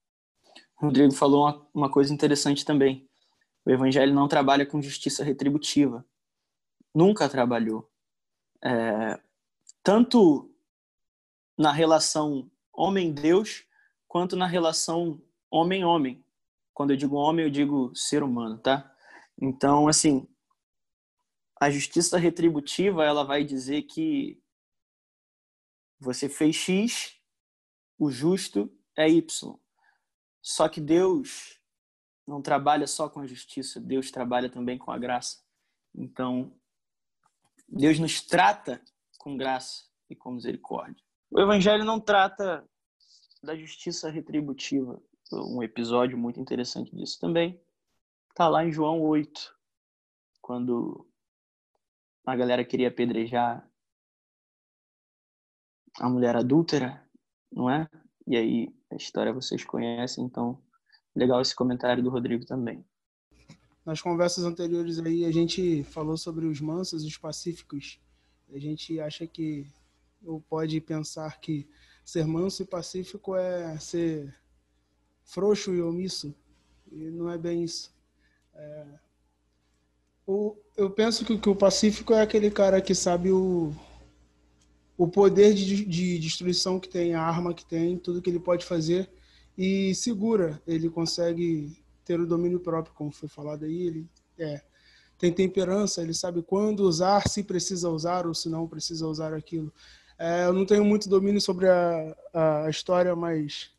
O 0.80 0.86
Rodrigo 0.86 1.12
falou 1.12 1.42
uma, 1.42 1.68
uma 1.74 1.90
coisa 1.90 2.14
interessante 2.14 2.64
também. 2.64 3.06
O 3.66 3.70
evangelho 3.70 4.14
não 4.14 4.28
trabalha 4.28 4.64
com 4.64 4.80
justiça 4.80 5.24
retributiva. 5.24 6.06
Nunca 6.94 7.28
trabalhou. 7.28 7.90
É, 8.64 9.20
tanto 9.82 10.54
na 11.58 11.72
relação 11.72 12.48
homem-deus, 12.72 13.66
quanto 14.06 14.36
na 14.36 14.46
relação 14.46 15.20
homem-homem. 15.50 16.24
Quando 16.72 16.92
eu 16.92 16.96
digo 16.96 17.16
homem, 17.16 17.44
eu 17.44 17.50
digo 17.50 17.94
ser 17.94 18.22
humano, 18.22 18.56
tá? 18.56 18.94
Então, 19.40 19.88
assim, 19.88 20.28
a 21.60 21.68
justiça 21.68 22.18
retributiva, 22.18 23.04
ela 23.04 23.24
vai 23.24 23.42
dizer 23.42 23.82
que 23.82 24.40
você 25.98 26.28
fez 26.28 26.54
X, 26.54 27.18
o 27.98 28.12
justo 28.12 28.70
é 28.96 29.08
Y. 29.08 29.58
Só 30.40 30.68
que 30.68 30.80
Deus 30.80 31.60
não 32.26 32.42
trabalha 32.42 32.86
só 32.86 33.08
com 33.08 33.20
a 33.20 33.26
justiça, 33.26 33.80
Deus 33.80 34.10
trabalha 34.10 34.50
também 34.50 34.76
com 34.76 34.90
a 34.90 34.98
graça. 34.98 35.38
Então, 35.94 36.52
Deus 37.68 37.98
nos 37.98 38.20
trata 38.20 38.82
com 39.18 39.36
graça 39.36 39.84
e 40.10 40.16
com 40.16 40.32
misericórdia. 40.32 41.02
O 41.30 41.40
Evangelho 41.40 41.84
não 41.84 42.00
trata 42.00 42.68
da 43.42 43.56
justiça 43.56 44.10
retributiva, 44.10 45.00
um 45.32 45.62
episódio 45.62 46.16
muito 46.16 46.40
interessante 46.40 46.94
disso 46.94 47.18
também. 47.20 47.60
Está 48.30 48.48
lá 48.48 48.64
em 48.64 48.72
João 48.72 49.00
8, 49.00 49.54
quando 50.40 51.08
a 52.24 52.36
galera 52.36 52.64
queria 52.64 52.88
apedrejar 52.88 53.68
a 55.98 56.08
mulher 56.08 56.36
adúltera, 56.36 57.08
não 57.50 57.70
é? 57.70 57.88
E 58.26 58.36
aí 58.36 58.76
a 58.90 58.96
história 58.96 59.32
vocês 59.32 59.64
conhecem, 59.64 60.24
então 60.24 60.62
legal 61.16 61.40
esse 61.40 61.54
comentário 61.54 62.02
do 62.02 62.10
Rodrigo 62.10 62.44
também. 62.44 62.84
Nas 63.84 64.00
conversas 64.02 64.44
anteriores 64.44 64.98
aí 64.98 65.24
a 65.24 65.32
gente 65.32 65.82
falou 65.84 66.16
sobre 66.16 66.46
os 66.46 66.60
mansos 66.60 67.04
os 67.04 67.16
pacíficos. 67.16 67.98
A 68.52 68.58
gente 68.58 69.00
acha 69.00 69.26
que 69.26 69.66
ou 70.24 70.40
pode 70.40 70.80
pensar 70.80 71.40
que 71.40 71.68
ser 72.04 72.26
manso 72.26 72.62
e 72.62 72.66
pacífico 72.66 73.34
é 73.36 73.78
ser 73.78 74.34
frouxo 75.24 75.74
e 75.74 75.80
omisso. 75.80 76.34
E 76.90 77.10
não 77.10 77.30
é 77.30 77.38
bem 77.38 77.64
isso. 77.64 77.94
É... 78.54 78.86
O, 80.26 80.56
eu 80.76 80.90
penso 80.90 81.24
que, 81.24 81.38
que 81.38 81.48
o 81.48 81.54
pacífico 81.54 82.12
é 82.12 82.20
aquele 82.20 82.50
cara 82.50 82.80
que 82.80 82.94
sabe 82.94 83.30
o, 83.30 83.72
o 84.98 85.06
poder 85.06 85.54
de, 85.54 85.84
de 85.84 86.18
destruição 86.18 86.80
que 86.80 86.88
tem, 86.88 87.14
a 87.14 87.22
arma 87.22 87.54
que 87.54 87.64
tem, 87.64 87.96
tudo 87.96 88.20
que 88.20 88.28
ele 88.28 88.40
pode 88.40 88.64
fazer 88.64 89.08
e 89.56 89.94
segura. 89.94 90.60
Ele 90.66 90.90
consegue 90.90 91.76
ter 92.04 92.20
o 92.20 92.26
domínio 92.26 92.60
próprio, 92.60 92.94
como 92.94 93.10
foi 93.10 93.28
falado 93.28 93.64
aí. 93.64 93.86
Ele 93.86 94.10
é, 94.38 94.62
tem 95.18 95.32
temperança, 95.32 96.02
ele 96.02 96.14
sabe 96.14 96.42
quando 96.42 96.80
usar, 96.80 97.26
se 97.28 97.42
precisa 97.42 97.88
usar 97.88 98.26
ou 98.26 98.34
se 98.34 98.48
não 98.48 98.68
precisa 98.68 99.06
usar 99.06 99.32
aquilo. 99.32 99.72
É, 100.18 100.44
eu 100.44 100.52
não 100.52 100.64
tenho 100.64 100.84
muito 100.84 101.08
domínio 101.08 101.40
sobre 101.40 101.68
a, 101.68 102.16
a, 102.32 102.70
história, 102.70 103.14
mas 103.14 103.70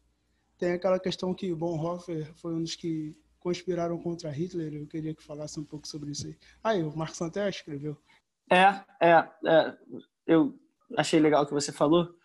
tem 0.58 0.72
aquela 0.74 1.00
questão 1.00 1.34
que 1.34 1.54
Bonhoeffer 1.54 2.32
foi 2.36 2.54
um 2.54 2.62
dos 2.62 2.76
que 2.76 3.16
conspiraram 3.40 3.98
contra 3.98 4.32
Hitler. 4.32 4.74
Eu 4.74 4.88
queria 4.88 5.14
que 5.14 5.24
falasse 5.24 5.60
um 5.60 5.64
pouco 5.64 5.88
sobre 5.88 6.12
isso 6.12 6.28
aí. 6.28 6.38
Aí, 6.64 6.84
o 6.84 6.96
Marcos 6.96 7.18
Santé 7.18 7.48
escreveu. 7.50 7.98
É, 8.52 8.82
é, 9.02 9.30
é, 9.46 9.78
eu 10.26 10.58
achei 10.96 11.20
legal 11.20 11.44
o 11.44 11.46
que 11.46 11.54
você 11.54 11.72
falou, 11.72 12.16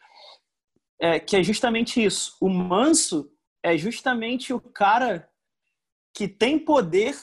é 0.98 1.18
que 1.18 1.36
é 1.36 1.42
justamente 1.42 2.02
isso. 2.02 2.36
O 2.40 2.48
manso 2.48 3.30
é 3.62 3.76
justamente 3.76 4.52
o 4.52 4.60
cara 4.60 5.28
que 6.14 6.28
tem 6.28 6.58
poder 6.58 7.16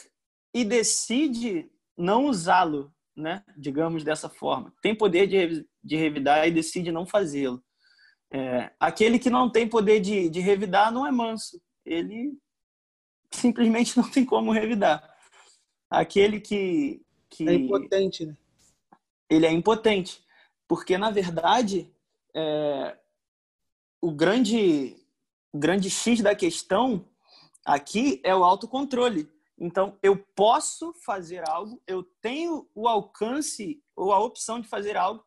e 0.53 0.63
decide 0.63 1.69
não 1.97 2.25
usá-lo, 2.25 2.93
né? 3.15 3.43
Digamos 3.57 4.03
dessa 4.03 4.29
forma. 4.29 4.73
Tem 4.81 4.95
poder 4.95 5.27
de, 5.27 5.67
de 5.83 5.95
revidar 5.95 6.47
e 6.47 6.51
decide 6.51 6.91
não 6.91 7.05
fazê-lo. 7.05 7.63
É, 8.31 8.71
aquele 8.79 9.17
que 9.17 9.29
não 9.29 9.49
tem 9.49 9.67
poder 9.67 9.99
de, 9.99 10.29
de 10.29 10.39
revidar 10.39 10.91
não 10.91 11.05
é 11.05 11.11
manso. 11.11 11.61
Ele 11.85 12.37
simplesmente 13.31 13.95
não 13.97 14.09
tem 14.09 14.25
como 14.25 14.51
revidar. 14.51 15.03
Aquele 15.89 16.39
que, 16.39 17.01
que 17.29 17.47
é 17.47 17.53
impotente, 17.53 18.25
né? 18.25 18.37
Ele 19.29 19.45
é 19.45 19.51
impotente. 19.51 20.23
Porque, 20.67 20.97
na 20.97 21.09
verdade, 21.09 21.91
é, 22.35 22.97
o 24.01 24.11
grande, 24.11 24.98
grande 25.53 25.89
X 25.89 26.21
da 26.21 26.35
questão 26.35 27.05
aqui 27.65 28.21
é 28.23 28.35
o 28.35 28.43
autocontrole. 28.43 29.29
Então, 29.59 29.97
eu 30.01 30.17
posso 30.35 30.93
fazer 31.05 31.47
algo, 31.47 31.81
eu 31.85 32.03
tenho 32.21 32.69
o 32.73 32.87
alcance 32.87 33.81
ou 33.95 34.13
a 34.13 34.19
opção 34.19 34.59
de 34.59 34.67
fazer 34.67 34.95
algo 34.95 35.23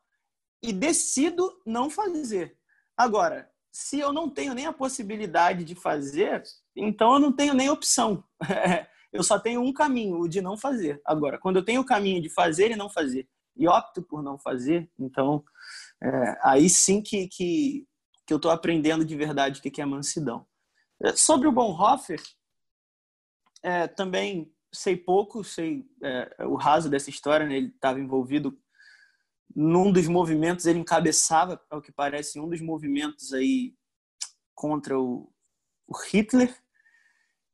e 0.62 0.72
decido 0.72 1.60
não 1.66 1.90
fazer. 1.90 2.56
Agora, 2.96 3.50
se 3.70 3.98
eu 3.98 4.12
não 4.12 4.30
tenho 4.30 4.54
nem 4.54 4.66
a 4.66 4.72
possibilidade 4.72 5.64
de 5.64 5.74
fazer, 5.74 6.42
então 6.74 7.14
eu 7.14 7.18
não 7.18 7.32
tenho 7.32 7.52
nem 7.52 7.68
opção. 7.68 8.24
eu 9.12 9.22
só 9.22 9.38
tenho 9.38 9.60
um 9.60 9.72
caminho, 9.72 10.20
o 10.20 10.28
de 10.28 10.40
não 10.40 10.56
fazer. 10.56 11.00
Agora, 11.04 11.38
quando 11.38 11.56
eu 11.56 11.64
tenho 11.64 11.80
o 11.80 11.86
caminho 11.86 12.22
de 12.22 12.30
fazer 12.30 12.70
e 12.70 12.76
não 12.76 12.88
fazer, 12.88 13.28
e 13.56 13.68
opto 13.68 14.02
por 14.02 14.22
não 14.22 14.38
fazer, 14.38 14.90
então 14.98 15.44
é, 16.02 16.38
aí 16.42 16.70
sim 16.70 17.02
que, 17.02 17.28
que, 17.28 17.86
que 18.26 18.32
eu 18.32 18.36
estou 18.36 18.50
aprendendo 18.50 19.04
de 19.04 19.16
verdade 19.16 19.58
o 19.58 19.62
que 19.62 19.80
é 19.80 19.86
mansidão. 19.86 20.46
É, 21.02 21.14
sobre 21.16 21.48
o 21.48 21.52
Bonhoeffer, 21.52 22.22
é, 23.62 23.86
também 23.88 24.52
sei 24.72 24.96
pouco, 24.96 25.44
sei 25.44 25.84
é, 26.02 26.46
o 26.46 26.54
raso 26.54 26.88
dessa 26.88 27.10
história, 27.10 27.46
né? 27.46 27.56
ele 27.56 27.68
estava 27.68 28.00
envolvido 28.00 28.58
num 29.54 29.92
dos 29.92 30.08
movimentos, 30.08 30.64
ele 30.64 30.78
encabeçava, 30.78 31.62
ao 31.68 31.82
que 31.82 31.92
parece, 31.92 32.40
um 32.40 32.48
dos 32.48 32.60
movimentos 32.60 33.32
aí 33.32 33.74
contra 34.54 34.98
o, 34.98 35.30
o 35.86 35.94
Hitler 36.06 36.56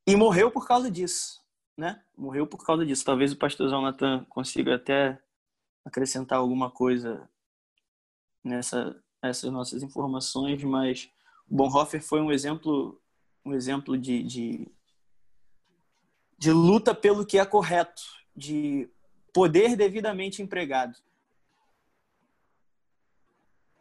e 0.07 0.15
morreu 0.15 0.51
por 0.51 0.67
causa 0.67 0.91
disso, 0.91 1.43
né? 1.77 2.03
Morreu 2.17 2.47
por 2.47 2.65
causa 2.65 2.87
disso. 2.87 3.05
Talvez 3.05 3.33
o 3.33 3.37
pastor 3.37 3.69
Jonathan 3.69 4.25
consiga 4.29 4.77
até 4.77 5.21
acrescentar 5.85 6.39
alguma 6.39 6.71
coisa 6.71 7.29
nessa 8.45 8.97
essas 9.23 9.51
nossas 9.51 9.83
informações, 9.83 10.63
mas 10.65 11.11
Bonhoeffer 11.49 12.03
foi 12.03 12.21
um 12.21 12.31
exemplo 12.31 13.01
um 13.45 13.55
exemplo 13.55 13.97
de, 13.97 14.23
de, 14.23 14.69
de 16.39 16.53
luta 16.53 16.95
pelo 16.95 17.25
que 17.25 17.39
é 17.39 17.47
correto, 17.47 18.03
de 18.37 18.89
poder 19.33 19.75
devidamente 19.75 20.43
empregado. 20.43 20.99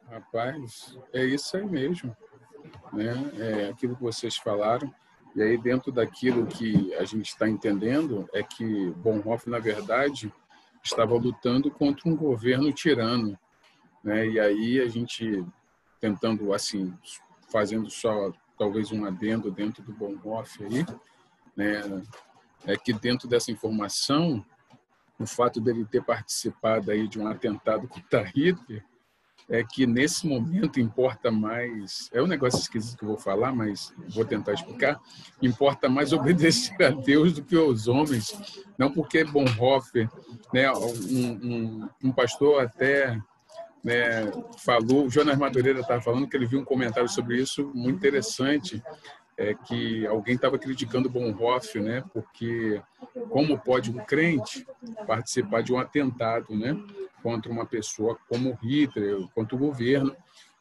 Rapaz, 0.10 0.98
é 1.12 1.26
isso 1.26 1.58
aí 1.58 1.66
mesmo. 1.66 2.16
Né? 2.94 3.14
É 3.38 3.70
aquilo 3.70 3.96
que 3.96 4.02
vocês 4.02 4.38
falaram. 4.38 4.94
E 5.36 5.42
aí, 5.42 5.58
dentro 5.58 5.92
daquilo 5.92 6.48
que 6.48 6.94
a 6.96 7.04
gente 7.04 7.28
está 7.28 7.48
entendendo, 7.48 8.28
é 8.34 8.42
que 8.42 8.92
Bonhoeffer, 8.92 9.52
na 9.52 9.60
verdade, 9.60 10.34
estava 10.84 11.14
lutando 11.14 11.70
contra 11.70 12.10
um 12.10 12.16
governo 12.16 12.72
tirano. 12.72 13.38
Né? 14.08 14.26
E 14.26 14.40
aí, 14.40 14.80
a 14.80 14.88
gente 14.88 15.46
tentando, 16.00 16.54
assim, 16.54 16.94
fazendo 17.52 17.90
só 17.90 18.32
talvez 18.58 18.90
um 18.90 19.04
adendo 19.04 19.52
dentro 19.52 19.84
do 19.84 19.92
Bonhoeffer 19.92 20.66
aí, 20.66 20.86
né? 21.58 22.02
é 22.66 22.78
que 22.78 22.94
dentro 22.94 23.28
dessa 23.28 23.52
informação, 23.52 24.46
o 25.20 25.26
fato 25.26 25.60
dele 25.60 25.84
ter 25.84 26.02
participado 26.02 26.90
aí 26.90 27.06
de 27.06 27.20
um 27.20 27.28
atentado 27.28 27.86
contra 27.86 28.24
Hitler, 28.24 28.82
é 29.50 29.62
que 29.62 29.86
nesse 29.86 30.26
momento 30.26 30.80
importa 30.80 31.30
mais, 31.30 32.10
é 32.14 32.22
um 32.22 32.28
negócio 32.28 32.60
esquisito 32.60 32.98
que 32.98 33.04
eu 33.04 33.10
vou 33.10 33.18
falar, 33.18 33.54
mas 33.54 33.94
vou 34.08 34.24
tentar 34.24 34.54
explicar, 34.54 35.02
importa 35.42 35.90
mais 35.90 36.14
obedecer 36.14 36.82
a 36.82 36.92
Deus 36.92 37.34
do 37.34 37.44
que 37.44 37.58
aos 37.58 37.90
homens, 37.90 38.64
não 38.78 38.90
porque 38.90 39.26
Bonhoeffer, 39.26 40.10
né, 40.54 40.72
um, 40.72 41.30
um, 41.44 41.90
um 42.06 42.12
pastor 42.14 42.64
até 42.64 43.22
né, 43.84 44.32
falou, 44.58 45.06
o 45.06 45.10
Jonas 45.10 45.38
Madureira 45.38 45.80
estava 45.80 46.02
falando 46.02 46.28
que 46.28 46.36
ele 46.36 46.46
viu 46.46 46.60
um 46.60 46.66
comentário 46.66 47.10
sobre 47.10 47.40
isso 47.40 47.72
muito 47.74 47.98
interessante, 47.98 48.82
é 49.38 49.54
que 49.54 50.06
alguém 50.08 50.36
estava 50.36 50.58
criticando 50.58 51.10
Bonhoeffer, 51.10 51.82
né, 51.82 52.04
porque 52.12 52.82
como 53.30 53.58
pode 53.58 53.92
um 53.92 53.98
crente 53.98 54.66
participar 55.06 55.62
de 55.62 55.72
um 55.72 55.78
atentado, 55.78 56.56
né, 56.56 56.76
contra 57.22 57.52
uma 57.52 57.66
pessoa 57.66 58.18
como 58.28 58.58
Hitler, 58.62 59.28
contra 59.36 59.56
o 59.56 59.60
governo. 59.60 60.16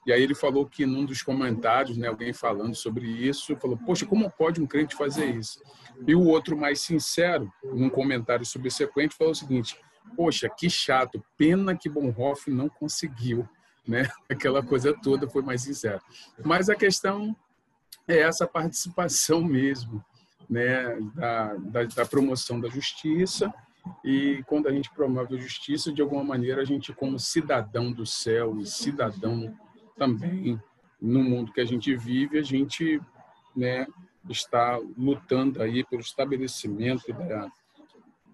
E 0.07 0.13
aí 0.13 0.23
ele 0.23 0.35
falou 0.35 0.65
que 0.67 0.87
num 0.87 1.05
dos 1.05 1.21
comentários, 1.21 1.97
né, 1.97 2.07
alguém 2.07 2.33
falando 2.33 2.77
sobre 2.77 3.07
isso, 3.07 3.57
falou: 3.57 3.77
"Poxa, 3.77 4.07
como 4.07 4.31
pode 4.31 4.61
um 4.61 4.67
crente 4.67 4.95
fazer 4.95 5.27
isso?" 5.27 5.61
E 6.07 6.15
o 6.15 6.25
outro 6.25 6.57
mais 6.57 6.81
sincero, 6.81 7.53
num 7.65 7.89
comentário 7.89 8.47
subsequente, 8.47 9.17
falou 9.17 9.33
o 9.33 9.37
seguinte: 9.37 9.77
"Poxa, 10.15 10.49
que 10.49 10.69
chato, 10.69 11.25
pena 11.37 11.77
que 11.77 11.89
Bonhoeffer 11.89 12.55
não 12.55 12.69
conseguiu." 12.69 13.49
Né? 13.87 14.09
Aquela 14.29 14.63
coisa 14.63 14.95
toda 15.03 15.29
foi 15.29 15.43
mais 15.43 15.63
sincero. 15.63 16.01
Mas 16.45 16.69
a 16.69 16.75
questão 16.75 17.35
é 18.07 18.19
essa 18.19 18.47
participação 18.47 19.43
mesmo, 19.43 20.05
né, 20.49 21.01
da, 21.15 21.55
da, 21.55 21.83
da 21.85 22.07
promoção 22.07 22.61
da 22.61 22.69
justiça 22.69 23.53
e 24.05 24.43
quando 24.47 24.69
a 24.69 24.73
gente 24.73 24.91
promove 24.91 25.37
a 25.37 25.41
justiça, 25.41 25.93
de 25.93 26.03
alguma 26.03 26.25
maneira, 26.25 26.63
a 26.63 26.65
gente, 26.65 26.93
como 26.93 27.19
cidadão 27.19 27.93
do 27.93 28.07
céu 28.07 28.59
e 28.59 28.67
cidadão 28.67 29.55
também 29.97 30.61
no 31.01 31.23
mundo 31.23 31.53
que 31.53 31.61
a 31.61 31.65
gente 31.65 31.95
vive, 31.97 32.39
a 32.39 32.43
gente 32.43 33.01
né, 33.55 33.87
está 34.29 34.79
lutando 34.97 35.63
aí 35.63 35.85
pelo 35.85 36.03
estabelecimento 36.03 37.13
da, 37.13 37.51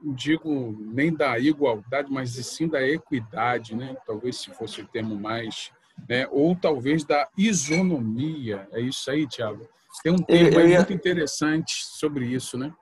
digo 0.04 0.76
nem 0.80 1.14
da 1.14 1.38
igualdade, 1.38 2.10
mas 2.10 2.30
sim 2.30 2.68
da 2.68 2.82
equidade, 2.82 3.74
né? 3.74 3.96
Talvez 4.06 4.36
se 4.36 4.50
fosse 4.50 4.80
o 4.80 4.86
termo 4.86 5.16
mais, 5.16 5.70
né? 6.08 6.26
Ou 6.30 6.56
talvez 6.56 7.04
da 7.04 7.28
isonomia. 7.36 8.68
É 8.72 8.80
isso 8.80 9.10
aí, 9.10 9.26
Tiago. 9.26 9.68
Tem 10.02 10.12
um 10.12 10.18
termo 10.18 10.60
ia... 10.60 10.78
muito 10.78 10.92
interessante 10.92 11.84
sobre 11.84 12.26
isso, 12.26 12.56
né? 12.56 12.72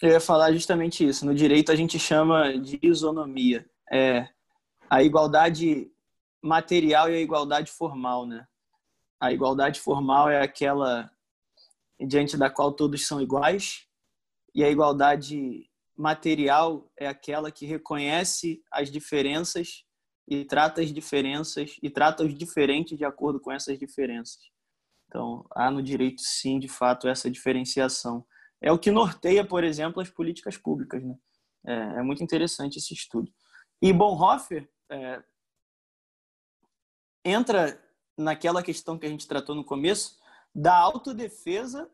Eu 0.00 0.10
ia 0.10 0.20
falar 0.20 0.52
justamente 0.52 1.06
isso. 1.06 1.26
No 1.26 1.34
direito 1.34 1.72
a 1.72 1.76
gente 1.76 1.98
chama 1.98 2.58
de 2.58 2.78
isonomia. 2.82 3.66
É 3.92 4.28
a 4.88 5.02
igualdade 5.02 5.90
material 6.42 7.10
e 7.10 7.14
a 7.14 7.20
igualdade 7.20 7.70
formal, 7.70 8.26
né? 8.26 8.46
A 9.20 9.32
igualdade 9.32 9.80
formal 9.80 10.30
é 10.30 10.40
aquela 10.42 11.10
diante 12.00 12.36
da 12.36 12.50
qual 12.50 12.72
todos 12.72 13.06
são 13.06 13.20
iguais, 13.20 13.86
e 14.54 14.62
a 14.62 14.70
igualdade 14.70 15.68
material 15.96 16.90
é 16.96 17.06
aquela 17.06 17.50
que 17.50 17.66
reconhece 17.66 18.62
as 18.70 18.90
diferenças 18.90 19.84
e 20.28 20.44
trata 20.44 20.80
as 20.80 20.92
diferenças 20.92 21.76
e 21.82 21.88
trata 21.88 22.24
os 22.24 22.36
diferentes 22.36 22.98
de 22.98 23.04
acordo 23.04 23.40
com 23.40 23.50
essas 23.50 23.78
diferenças. 23.78 24.38
Então, 25.08 25.46
há 25.52 25.70
no 25.70 25.82
direito 25.82 26.20
sim, 26.20 26.58
de 26.58 26.68
fato, 26.68 27.08
essa 27.08 27.30
diferenciação 27.30 28.26
é 28.60 28.72
o 28.72 28.78
que 28.78 28.90
norteia, 28.90 29.46
por 29.46 29.62
exemplo, 29.62 30.02
as 30.02 30.10
políticas 30.10 30.56
públicas. 30.56 31.02
Né? 31.02 31.14
É, 31.66 31.74
é 31.98 32.02
muito 32.02 32.22
interessante 32.22 32.78
esse 32.78 32.92
estudo. 32.92 33.32
E 33.80 33.92
Bonhoeffer 33.92 34.68
é, 34.90 35.22
entra 37.24 37.80
naquela 38.16 38.62
questão 38.62 38.98
que 38.98 39.06
a 39.06 39.08
gente 39.08 39.28
tratou 39.28 39.54
no 39.54 39.64
começo 39.64 40.18
da 40.54 40.76
autodefesa 40.76 41.90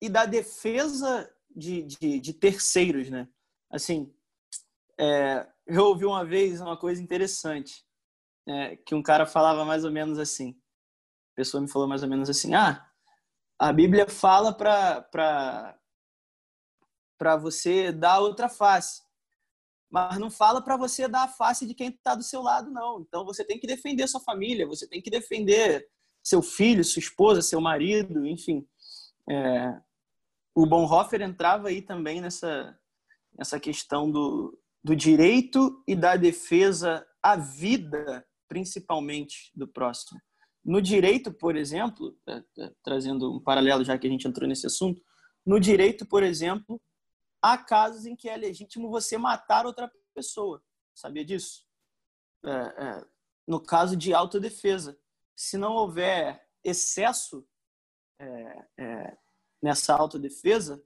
e 0.00 0.08
da 0.08 0.24
defesa 0.24 1.30
de, 1.54 1.82
de, 1.82 2.20
de 2.20 2.32
terceiros, 2.32 3.10
né? 3.10 3.28
Assim, 3.70 4.12
é, 4.98 5.46
eu 5.66 5.84
ouvi 5.84 6.04
uma 6.04 6.24
vez 6.24 6.60
uma 6.60 6.76
coisa 6.76 7.02
interessante, 7.02 7.84
é, 8.48 8.76
que 8.76 8.94
um 8.94 9.02
cara 9.02 9.26
falava 9.26 9.64
mais 9.64 9.84
ou 9.84 9.90
menos 9.90 10.18
assim. 10.18 10.58
A 11.32 11.36
pessoa 11.36 11.60
me 11.60 11.68
falou 11.68 11.88
mais 11.88 12.02
ou 12.02 12.08
menos 12.08 12.30
assim: 12.30 12.54
ah, 12.54 12.88
a 13.58 13.72
Bíblia 13.72 14.08
fala 14.08 14.52
para 14.52 15.78
para 17.18 17.36
você 17.36 17.90
dar 17.90 18.20
outra 18.20 18.48
face. 18.48 19.02
Mas 19.90 20.18
não 20.18 20.30
fala 20.30 20.60
para 20.60 20.76
você 20.76 21.08
dar 21.08 21.24
a 21.24 21.28
face 21.28 21.66
de 21.66 21.74
quem 21.74 21.88
está 21.88 22.14
do 22.14 22.22
seu 22.22 22.42
lado, 22.42 22.70
não. 22.70 23.00
Então 23.00 23.24
você 23.24 23.44
tem 23.44 23.58
que 23.58 23.66
defender 23.66 24.06
sua 24.06 24.20
família, 24.20 24.66
você 24.66 24.86
tem 24.86 25.00
que 25.00 25.08
defender 25.08 25.88
seu 26.22 26.42
filho, 26.42 26.84
sua 26.84 27.00
esposa, 27.00 27.40
seu 27.40 27.60
marido, 27.60 28.26
enfim. 28.26 28.66
É... 29.28 29.80
o 30.54 30.66
Bonhoeffer 30.66 31.22
entrava 31.22 31.68
aí 31.68 31.80
também 31.80 32.20
nessa, 32.20 32.78
nessa 33.36 33.60
questão 33.60 34.10
do, 34.10 34.58
do 34.82 34.94
direito 34.94 35.82
e 35.86 35.94
da 35.94 36.16
defesa 36.16 37.06
à 37.22 37.36
vida, 37.36 38.26
principalmente 38.48 39.50
do 39.54 39.66
próximo. 39.66 40.20
No 40.64 40.82
direito, 40.82 41.32
por 41.32 41.56
exemplo, 41.56 42.16
é, 42.28 42.42
é, 42.58 42.72
trazendo 42.82 43.36
um 43.36 43.40
paralelo 43.40 43.84
já 43.84 43.96
que 43.96 44.06
a 44.06 44.10
gente 44.10 44.26
entrou 44.26 44.48
nesse 44.48 44.66
assunto, 44.66 45.00
no 45.44 45.60
direito, 45.60 46.04
por 46.04 46.22
exemplo, 46.22 46.80
há 47.40 47.56
casos 47.56 48.04
em 48.04 48.16
que 48.16 48.28
é 48.28 48.36
legítimo 48.36 48.90
você 48.90 49.16
matar 49.16 49.64
outra 49.64 49.90
pessoa. 50.14 50.62
Sabia 50.94 51.24
disso? 51.24 51.64
É, 52.44 52.50
é, 52.50 53.06
no 53.46 53.60
caso 53.60 53.96
de 53.96 54.12
autodefesa. 54.12 54.98
Se 55.36 55.56
não 55.56 55.74
houver 55.74 56.48
excesso 56.64 57.46
é, 58.18 58.66
é 58.78 59.18
nessa 59.62 59.94
autodefesa, 59.94 60.82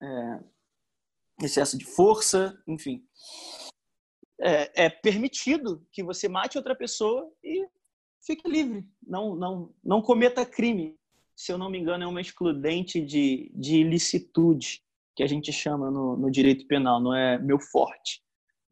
é, 0.00 0.40
excesso 1.46 1.76
de 1.76 1.84
força, 1.84 2.56
enfim, 2.66 3.04
é, 4.40 4.84
é, 4.84 4.90
permitido 4.90 5.86
que 5.92 6.02
você 6.02 6.28
mate 6.28 6.58
outra 6.58 6.74
pessoa 6.74 7.30
e 7.42 7.66
fique 8.24 8.48
livre. 8.48 8.86
Não, 9.02 9.34
não, 9.36 9.74
não 9.82 10.02
cometa 10.02 10.44
crime. 10.44 10.96
Se 11.36 11.52
eu 11.52 11.58
não 11.58 11.70
me 11.70 11.78
engano, 11.78 12.04
é 12.04 12.06
uma 12.06 12.20
excludente 12.20 13.00
de, 13.00 13.50
de 13.54 13.76
ilicitude 13.76 14.82
que 15.14 15.22
a 15.22 15.26
gente 15.26 15.52
chama 15.52 15.90
no, 15.90 16.16
no 16.16 16.30
direito 16.30 16.66
penal, 16.66 17.00
não 17.00 17.14
é 17.14 17.38
meu 17.38 17.58
forte. 17.60 18.22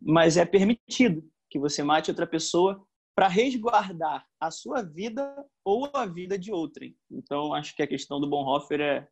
Mas 0.00 0.36
é 0.36 0.44
permitido 0.44 1.28
que 1.48 1.58
você 1.58 1.82
mate 1.82 2.10
outra 2.10 2.26
pessoa 2.26 2.84
para 3.14 3.28
resguardar 3.28 4.26
a 4.40 4.50
sua 4.50 4.82
vida 4.82 5.34
ou 5.64 5.90
a 5.92 6.06
vida 6.06 6.38
de 6.38 6.52
outrem. 6.52 6.96
Então, 7.10 7.52
acho 7.52 7.74
que 7.76 7.82
a 7.82 7.86
questão 7.86 8.20
do 8.20 8.28
Bonhoeffer 8.28 8.80
é 8.80 9.08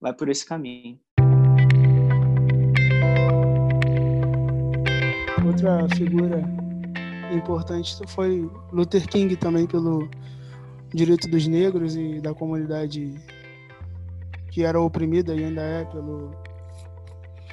vai 0.00 0.12
por 0.12 0.28
esse 0.28 0.44
caminho. 0.44 1.00
Outra 5.46 5.86
figura 5.94 6.42
importante 7.30 7.96
foi 8.08 8.50
Luther 8.72 9.06
King 9.06 9.36
também 9.36 9.66
pelo 9.66 10.08
direito 10.94 11.28
dos 11.28 11.46
negros 11.46 11.96
e 11.96 12.20
da 12.20 12.32
comunidade 12.32 13.14
que 14.50 14.64
era 14.64 14.80
oprimida 14.80 15.34
e 15.34 15.44
ainda 15.44 15.60
é 15.60 15.84
pelo, 15.84 16.30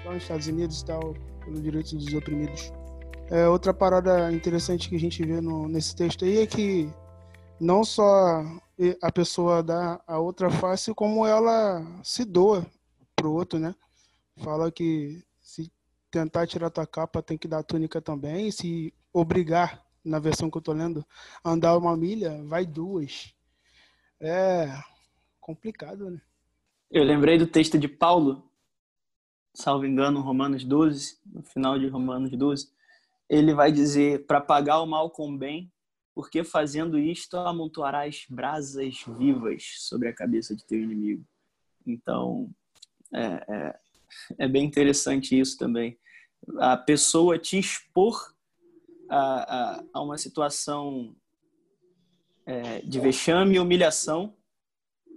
nos 0.05 0.21
Estados 0.21 0.47
Unidos 0.47 0.81
e 0.81 0.85
tal, 0.85 1.15
pelo 1.43 1.59
direito 1.59 1.95
dos 1.95 2.13
oprimidos. 2.13 2.71
É, 3.29 3.47
outra 3.47 3.73
parada 3.73 4.31
interessante 4.31 4.87
que 4.87 4.95
a 4.95 4.99
gente 4.99 5.25
vê 5.25 5.41
no, 5.41 5.67
nesse 5.67 5.95
texto 5.95 6.23
aí 6.23 6.37
é 6.37 6.45
que 6.45 6.89
não 7.59 7.83
só 7.83 8.43
a 9.01 9.11
pessoa 9.11 9.61
dá 9.61 9.99
a 10.07 10.19
outra 10.19 10.49
face, 10.49 10.93
como 10.93 11.25
ela 11.25 11.85
se 12.03 12.23
doa 12.23 12.65
pro 13.15 13.31
outro, 13.31 13.59
né? 13.59 13.75
Fala 14.37 14.71
que 14.71 15.23
tentar 16.11 16.45
tirar 16.45 16.69
tua 16.69 16.85
capa, 16.85 17.23
tem 17.23 17.37
que 17.37 17.47
dar 17.47 17.63
túnica 17.63 18.01
também. 18.01 18.51
Se 18.51 18.93
obrigar, 19.13 19.83
na 20.03 20.19
versão 20.19 20.51
que 20.51 20.57
eu 20.57 20.61
tô 20.61 20.73
lendo, 20.73 21.05
a 21.43 21.51
andar 21.51 21.77
uma 21.77 21.95
milha, 21.95 22.43
vai 22.43 22.65
duas. 22.65 23.33
É 24.19 24.67
complicado, 25.39 26.09
né? 26.09 26.21
Eu 26.91 27.03
lembrei 27.03 27.37
do 27.37 27.47
texto 27.47 27.79
de 27.79 27.87
Paulo, 27.87 28.51
salvo 29.53 29.85
engano, 29.85 30.21
Romanos 30.21 30.63
12, 30.65 31.19
no 31.25 31.41
final 31.41 31.79
de 31.79 31.87
Romanos 31.87 32.31
12. 32.31 32.69
Ele 33.29 33.53
vai 33.53 33.71
dizer: 33.71 34.25
para 34.25 34.41
pagar 34.41 34.81
o 34.81 34.85
mal 34.85 35.09
com 35.09 35.29
o 35.29 35.37
bem, 35.37 35.71
porque 36.13 36.43
fazendo 36.43 36.99
isto 36.99 37.37
amontoarás 37.37 38.25
brasas 38.29 39.03
vivas 39.17 39.63
sobre 39.79 40.09
a 40.09 40.13
cabeça 40.13 40.55
de 40.55 40.65
teu 40.65 40.79
inimigo. 40.79 41.25
Então, 41.87 42.51
é, 43.13 43.45
é, 43.47 43.79
é 44.37 44.47
bem 44.47 44.65
interessante 44.65 45.39
isso 45.39 45.57
também. 45.57 45.99
A 46.59 46.75
pessoa 46.75 47.37
te 47.37 47.57
expor 47.57 48.33
a, 49.09 49.79
a, 49.79 49.83
a 49.93 50.01
uma 50.01 50.17
situação 50.17 51.15
é, 52.45 52.79
de 52.81 52.99
vexame 52.99 53.55
e 53.55 53.59
humilhação 53.59 54.35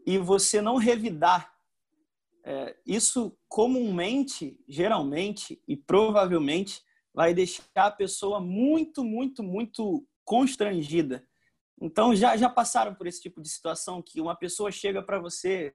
e 0.07 0.19
você 0.19 0.61
não 0.61 0.77
revidar. 0.77 1.53
É, 2.47 2.77
isso 2.87 3.35
comumente, 3.49 4.61
geralmente 4.69 5.63
e 5.67 5.77
provavelmente 5.77 6.83
vai 7.15 7.33
deixar 7.33 7.65
a 7.77 7.91
pessoa 7.91 8.39
muito, 8.39 9.03
muito, 9.03 9.43
muito 9.43 10.07
constrangida. 10.25 11.27
Então, 11.81 12.15
já, 12.15 12.37
já 12.37 12.51
passaram 12.51 12.95
por 12.95 13.07
esse 13.07 13.21
tipo 13.21 13.41
de 13.41 13.49
situação 13.49 14.03
que 14.03 14.21
uma 14.21 14.37
pessoa 14.37 14.71
chega 14.71 15.03
para 15.03 15.19
você 15.19 15.75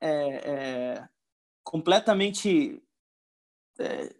é, 0.00 0.08
é, 0.10 1.08
completamente 1.62 2.82
é, 3.78 4.14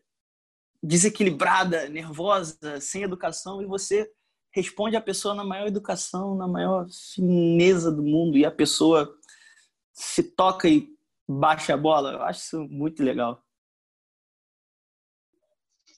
desequilibrada, 0.82 1.88
nervosa, 1.88 2.80
sem 2.80 3.02
educação, 3.02 3.62
e 3.62 3.66
você 3.66 4.10
responde 4.52 4.96
a 4.96 5.00
pessoa 5.00 5.34
na 5.34 5.44
maior 5.44 5.66
educação, 5.66 6.34
na 6.34 6.48
maior 6.48 6.86
fineza 7.14 7.90
do 7.90 8.02
mundo, 8.02 8.36
e 8.36 8.44
a 8.44 8.50
pessoa 8.50 9.16
se 9.92 10.22
toca 10.22 10.68
e 10.68 10.88
baixa 11.28 11.74
a 11.74 11.76
bola. 11.76 12.12
Eu 12.12 12.22
acho 12.22 12.40
isso 12.40 12.60
muito 12.68 13.02
legal. 13.02 13.44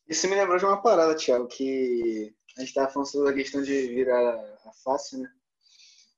Isso 0.08 0.28
me 0.28 0.34
lembrou 0.34 0.58
de 0.58 0.64
uma 0.64 0.82
parada, 0.82 1.16
Thiago, 1.16 1.46
que 1.46 2.34
a 2.56 2.60
gente 2.60 2.68
estava 2.68 2.90
falando 2.90 3.08
sobre 3.08 3.30
a 3.30 3.34
questão 3.34 3.62
de 3.62 3.88
virar 3.88 4.34
a 4.66 4.72
face, 4.84 5.16
né? 5.16 5.30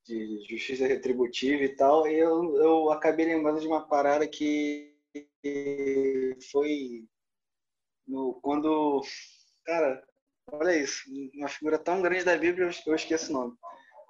De 0.04 0.44
justiça 0.50 0.86
retributiva 0.86 1.62
e 1.62 1.76
tal, 1.76 2.06
e 2.06 2.18
eu, 2.18 2.56
eu 2.56 2.90
acabei 2.90 3.24
lembrando 3.24 3.60
de 3.60 3.66
uma 3.66 3.86
parada 3.86 4.26
que 4.26 4.93
foi 6.50 7.06
no, 8.06 8.40
quando. 8.42 9.00
Cara, 9.64 10.06
olha 10.52 10.76
isso, 10.76 11.04
uma 11.34 11.48
figura 11.48 11.78
tão 11.78 12.02
grande 12.02 12.24
da 12.24 12.36
Bíblia, 12.36 12.70
eu 12.86 12.94
esqueço 12.94 13.30
o 13.30 13.32
nome. 13.32 13.58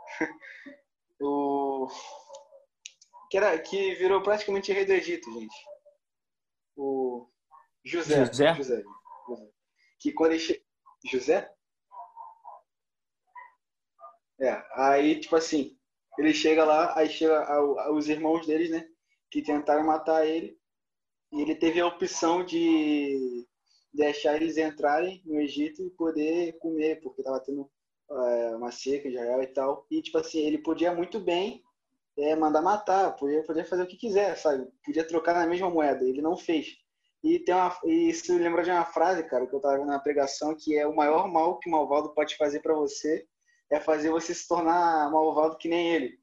o, 1.20 1.88
que, 3.30 3.36
era, 3.36 3.58
que 3.58 3.94
virou 3.94 4.22
praticamente 4.22 4.72
rei 4.72 4.84
do 4.84 4.92
Egito, 4.92 5.32
gente. 5.32 5.56
O 6.76 7.28
José. 7.84 8.26
José? 8.26 8.54
José. 8.54 8.84
Que 10.00 10.12
quando 10.12 10.32
ele 10.32 10.40
che... 10.40 10.64
José? 11.10 11.52
É, 14.40 14.64
aí, 14.72 15.20
tipo 15.20 15.36
assim, 15.36 15.78
ele 16.18 16.34
chega 16.34 16.64
lá, 16.64 16.98
aí 16.98 17.08
chega 17.08 17.46
os 17.92 18.08
irmãos 18.08 18.46
deles, 18.46 18.70
né? 18.70 18.88
Que 19.30 19.42
tentaram 19.42 19.84
matar 19.84 20.26
ele. 20.26 20.58
E 21.35 21.42
ele 21.42 21.55
teve 21.55 21.81
a 21.81 21.87
opção 21.87 22.44
de 22.44 23.44
deixar 23.92 24.37
eles 24.37 24.57
entrarem 24.57 25.20
no 25.27 25.40
Egito 25.40 25.83
e 25.83 25.90
poder 25.90 26.57
comer, 26.59 27.01
porque 27.03 27.23
tava 27.23 27.40
tendo 27.40 27.68
é, 28.11 28.57
uma 28.57 28.70
seca 28.70 29.09
em 29.09 29.11
Israel 29.11 29.42
e 29.42 29.47
tal. 29.49 29.87
E, 29.90 30.01
tipo 30.01 30.16
assim, 30.18 30.38
ele 30.38 30.59
podia 30.59 30.94
muito 30.94 31.18
bem 31.18 31.62
é, 32.16 32.37
mandar 32.37 32.62
matar, 32.62 33.16
podia, 33.16 33.42
podia 33.42 33.64
fazer 33.64 33.83
o 33.83 33.87
que 33.87 33.97
quiser, 33.97 34.37
sabe? 34.37 34.66
Podia 34.85 35.07
trocar 35.07 35.35
na 35.35 35.47
mesma 35.47 35.68
moeda. 35.68 36.05
Ele 36.05 36.23
não 36.23 36.37
fez. 36.37 36.77
E 37.23 37.40
tem 37.40 37.55
uma, 37.55 37.77
e 37.85 38.11
isso 38.11 38.37
lembra 38.37 38.62
de 38.62 38.70
uma 38.70 38.85
frase, 38.85 39.25
cara, 39.25 39.47
que 39.47 39.55
eu 39.55 39.61
tava 39.61 39.79
vendo 39.79 39.88
na 39.88 39.99
pregação, 39.99 40.55
que 40.55 40.77
é 40.77 40.87
o 40.87 40.94
maior 40.94 41.27
mal 41.27 41.59
que 41.59 41.68
o 41.68 41.73
malvado 41.73 42.14
pode 42.14 42.37
fazer 42.37 42.61
para 42.61 42.75
você 42.75 43.27
é 43.70 43.81
fazer 43.81 44.11
você 44.11 44.35
se 44.35 44.47
tornar 44.47 45.11
malvado 45.11 45.57
que 45.57 45.68
nem 45.68 45.94
ele. 45.94 46.18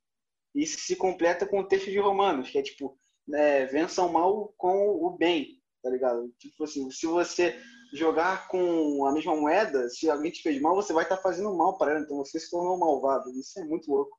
Isso 0.53 0.79
se 0.79 0.95
completa 0.95 1.45
com 1.45 1.59
o 1.59 1.67
texto 1.67 1.89
de 1.89 1.99
Romanos, 1.99 2.49
que 2.49 2.57
é 2.57 2.61
tipo, 2.61 2.97
é, 3.33 3.69
mal 4.11 4.53
com 4.57 5.05
o 5.05 5.17
bem, 5.17 5.61
tá 5.81 5.89
ligado? 5.89 6.33
Tipo 6.39 6.63
assim, 6.63 6.89
se 6.91 7.05
você 7.05 7.59
jogar 7.93 8.47
com 8.47 9.05
a 9.05 9.11
mesma 9.11 9.35
moeda, 9.35 9.89
se 9.89 10.09
alguém 10.09 10.31
te 10.31 10.41
fez 10.41 10.61
mal, 10.61 10.75
você 10.75 10.93
vai 10.93 11.03
estar 11.03 11.17
tá 11.17 11.21
fazendo 11.21 11.55
mal 11.55 11.77
para 11.77 11.91
ela, 11.91 12.01
então 12.01 12.17
você 12.17 12.39
se 12.39 12.49
tornou 12.49 12.77
malvado. 12.77 13.29
Isso 13.31 13.59
é 13.59 13.63
muito 13.63 13.91
louco, 13.91 14.17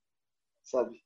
sabe? 0.62 1.02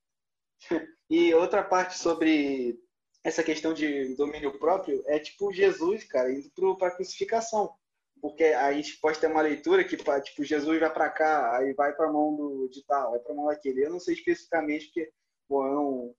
e 1.11 1.35
outra 1.35 1.63
parte 1.63 1.99
sobre 1.99 2.79
essa 3.23 3.43
questão 3.43 3.75
de 3.75 4.15
domínio 4.17 4.59
próprio 4.59 5.03
é 5.07 5.19
tipo 5.19 5.53
Jesus, 5.53 6.05
cara, 6.05 6.33
indo 6.33 6.51
para 6.77 6.89
a 6.89 6.97
crucificação 6.97 7.75
porque 8.21 8.45
a 8.45 8.73
gente 8.73 8.99
pode 8.99 9.19
ter 9.19 9.29
uma 9.29 9.43
leitura 9.43 9.85
que, 9.85 9.97
tipo, 9.97 10.45
Jesus 10.45 10.81
vai 10.81 10.93
para 10.93 11.11
cá, 11.11 11.57
aí 11.57 11.73
vai 11.75 11.95
para 11.95 12.09
a 12.09 12.13
mão 12.13 12.35
do, 12.35 12.69
de 12.69 12.85
tal, 12.85 13.11
vai 13.11 13.21
para 13.21 13.33
a 13.33 13.37
mão 13.37 13.47
daquele. 13.47 13.85
Eu 13.85 13.91
não 13.91 14.01
sei 14.01 14.15
especificamente, 14.15 14.87
porque, 14.87 15.11
bom, 15.49 15.67
eu 15.67 15.75
não, 15.75 16.15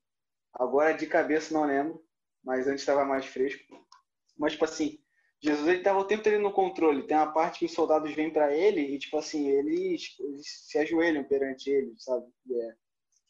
agora 0.58 0.94
de 0.94 1.08
cabeça 1.08 1.54
não 1.54 1.66
lembro, 1.66 2.04
mas 2.44 2.68
antes 2.68 2.82
estava 2.82 3.06
mais 3.06 3.26
fresco. 3.26 3.64
Mas, 4.38 4.54
tipo 4.54 4.66
assim, 4.66 5.00
Jesus 5.42 5.68
ele 5.68 5.78
estava 5.78 6.00
o 6.00 6.06
tempo 6.06 6.24
todo 6.24 6.40
no 6.40 6.52
controle. 6.52 7.06
Tem 7.06 7.16
uma 7.16 7.32
parte 7.32 7.60
que 7.60 7.66
os 7.66 7.74
soldados 7.74 8.14
vêm 8.14 8.32
para 8.32 8.56
ele 8.56 8.82
e, 8.82 9.00
tipo 9.00 9.18
assim, 9.18 9.50
eles, 9.50 10.16
eles, 10.20 10.46
se 10.68 10.78
ajoelham 10.78 11.24
perante 11.24 11.70
ele, 11.70 11.94
sabe? 11.98 12.26
É. 12.52 12.76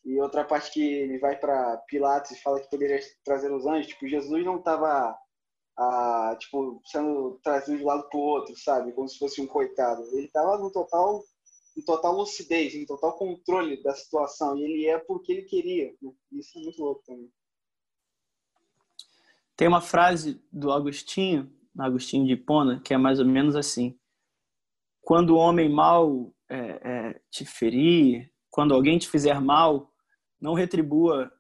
E 0.06 0.22
outra 0.22 0.46
parte 0.46 0.72
que 0.72 0.82
ele 0.82 1.20
vai 1.20 1.38
para 1.38 1.78
Pilatos 1.88 2.32
e 2.32 2.42
fala 2.42 2.62
que 2.62 2.70
poderia 2.70 3.00
trazer 3.26 3.52
os 3.52 3.66
anjos. 3.66 3.88
Tipo, 3.88 4.08
Jesus 4.08 4.46
não 4.46 4.58
estava 4.58 5.18
a, 5.78 6.36
tipo, 6.40 6.82
sendo 6.86 7.40
trazido 7.44 7.78
de 7.78 7.84
um 7.84 7.88
lado 7.88 8.08
pro 8.10 8.20
outro, 8.20 8.56
sabe? 8.58 8.94
Como 8.94 9.08
se 9.08 9.18
fosse 9.18 9.42
um 9.42 9.48
coitado. 9.48 10.02
Ele 10.14 10.30
tava 10.30 10.58
no 10.58 10.72
total, 10.72 11.22
em 11.78 11.82
total 11.84 12.18
lucidez, 12.18 12.74
em 12.74 12.86
total 12.86 13.16
controle 13.16 13.82
da 13.84 13.94
situação. 13.94 14.58
E 14.58 14.64
ele 14.64 14.88
é 14.88 14.98
porque 14.98 15.32
ele 15.32 15.44
queria. 15.44 15.94
Né? 16.02 16.12
Isso 16.32 16.58
é 16.58 16.62
muito 16.64 16.82
louco 16.82 17.04
também. 17.06 17.32
Tem 19.56 19.68
uma 19.68 19.82
frase 19.82 20.42
do 20.52 20.72
Agostinho, 20.72 21.52
Agostinho 21.78 22.26
de 22.26 22.34
Hipona, 22.34 22.82
que 22.84 22.94
é 22.94 22.98
mais 22.98 23.20
ou 23.20 23.26
menos 23.26 23.56
assim: 23.56 23.98
Quando 25.02 25.32
o 25.32 25.38
homem 25.38 25.70
mal 25.70 26.34
é, 26.50 26.58
é, 26.58 27.22
te 27.30 27.46
ferir, 27.46 28.32
quando 28.50 28.74
alguém 28.74 28.98
te 28.98 29.08
fizer 29.08 29.40
mal, 29.40 29.94
não 30.42 30.54
retribua. 30.54 31.32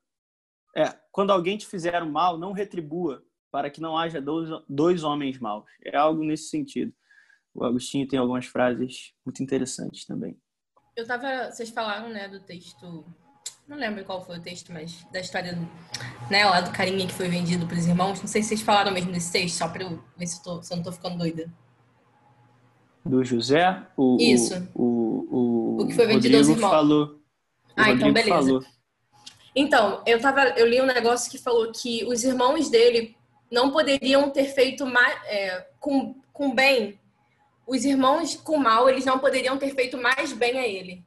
É, 0.75 0.85
quando 1.11 1.31
alguém 1.31 1.57
te 1.57 1.65
fizer 1.65 2.05
mal, 2.05 2.37
não 2.37 2.51
retribua, 2.51 3.23
para 3.49 3.71
que 3.71 3.81
não 3.81 3.97
haja 3.97 4.21
dois, 4.21 4.49
dois 4.69 5.03
homens 5.03 5.39
maus. 5.39 5.65
É 5.83 5.97
algo 5.97 6.23
nesse 6.23 6.49
sentido. 6.49 6.93
O 7.57 7.65
Agostinho 7.65 8.07
tem 8.07 8.19
algumas 8.19 8.45
frases 8.45 9.13
muito 9.25 9.41
interessantes 9.41 10.05
também. 10.05 10.37
Eu 10.95 11.07
tava, 11.07 11.51
vocês 11.51 11.71
falaram, 11.71 12.07
né, 12.07 12.27
do 12.27 12.39
texto, 12.39 13.03
não 13.67 13.75
lembro 13.75 14.05
qual 14.05 14.23
foi 14.23 14.37
o 14.37 14.41
texto, 14.41 14.71
mas 14.71 15.03
da 15.11 15.19
história, 15.19 15.57
né, 16.29 16.45
lá 16.45 16.61
do 16.61 16.71
carinha 16.71 17.07
que 17.07 17.13
foi 17.13 17.27
vendido 17.27 17.65
para 17.65 17.77
os 17.77 17.87
irmãos. 17.87 18.21
Não 18.21 18.27
sei 18.27 18.43
se 18.43 18.49
vocês 18.49 18.61
falaram 18.61 18.91
mesmo 18.91 19.11
desse 19.11 19.31
texto, 19.31 19.55
só 19.55 19.67
para 19.67 19.83
eu 19.83 19.99
ver 20.15 20.27
se 20.27 20.37
eu, 20.37 20.43
tô, 20.43 20.61
se 20.61 20.71
eu 20.71 20.77
não 20.77 20.83
tô 20.83 20.91
ficando 20.91 21.17
doida. 21.17 21.51
Do 23.03 23.23
José? 23.23 23.87
O, 23.97 24.17
Isso. 24.19 24.53
O, 24.75 24.83
o, 24.83 25.79
o, 25.79 25.81
o 25.81 25.87
que 25.87 25.95
foi 25.95 26.05
vendido 26.05 26.37
Rodrigo 26.37 26.37
aos 26.37 26.47
irmãos. 26.49 26.69
Falou. 26.69 27.21
Ah, 27.75 27.83
Rodrigo 27.85 28.09
então 28.09 28.13
beleza. 28.13 28.47
Falou. 28.47 28.65
Então, 29.55 30.03
eu 30.05 30.21
tava, 30.21 30.41
eu 30.49 30.67
li 30.67 30.79
um 30.79 30.85
negócio 30.85 31.31
que 31.31 31.39
falou 31.39 31.71
que 31.71 32.05
os 32.05 32.23
irmãos 32.23 32.69
dele 32.69 33.15
não 33.51 33.71
poderiam 33.71 34.29
ter 34.29 34.45
feito 34.45 34.85
mais, 34.85 35.19
é, 35.25 35.67
com, 35.79 36.21
com 36.31 36.53
bem. 36.53 36.99
Os 37.67 37.83
irmãos 37.83 38.33
com 38.33 38.57
mal, 38.57 38.89
eles 38.89 39.03
não 39.03 39.19
poderiam 39.19 39.57
ter 39.57 39.75
feito 39.75 39.97
mais 39.97 40.31
bem 40.31 40.57
a 40.57 40.65
ele. 40.65 41.05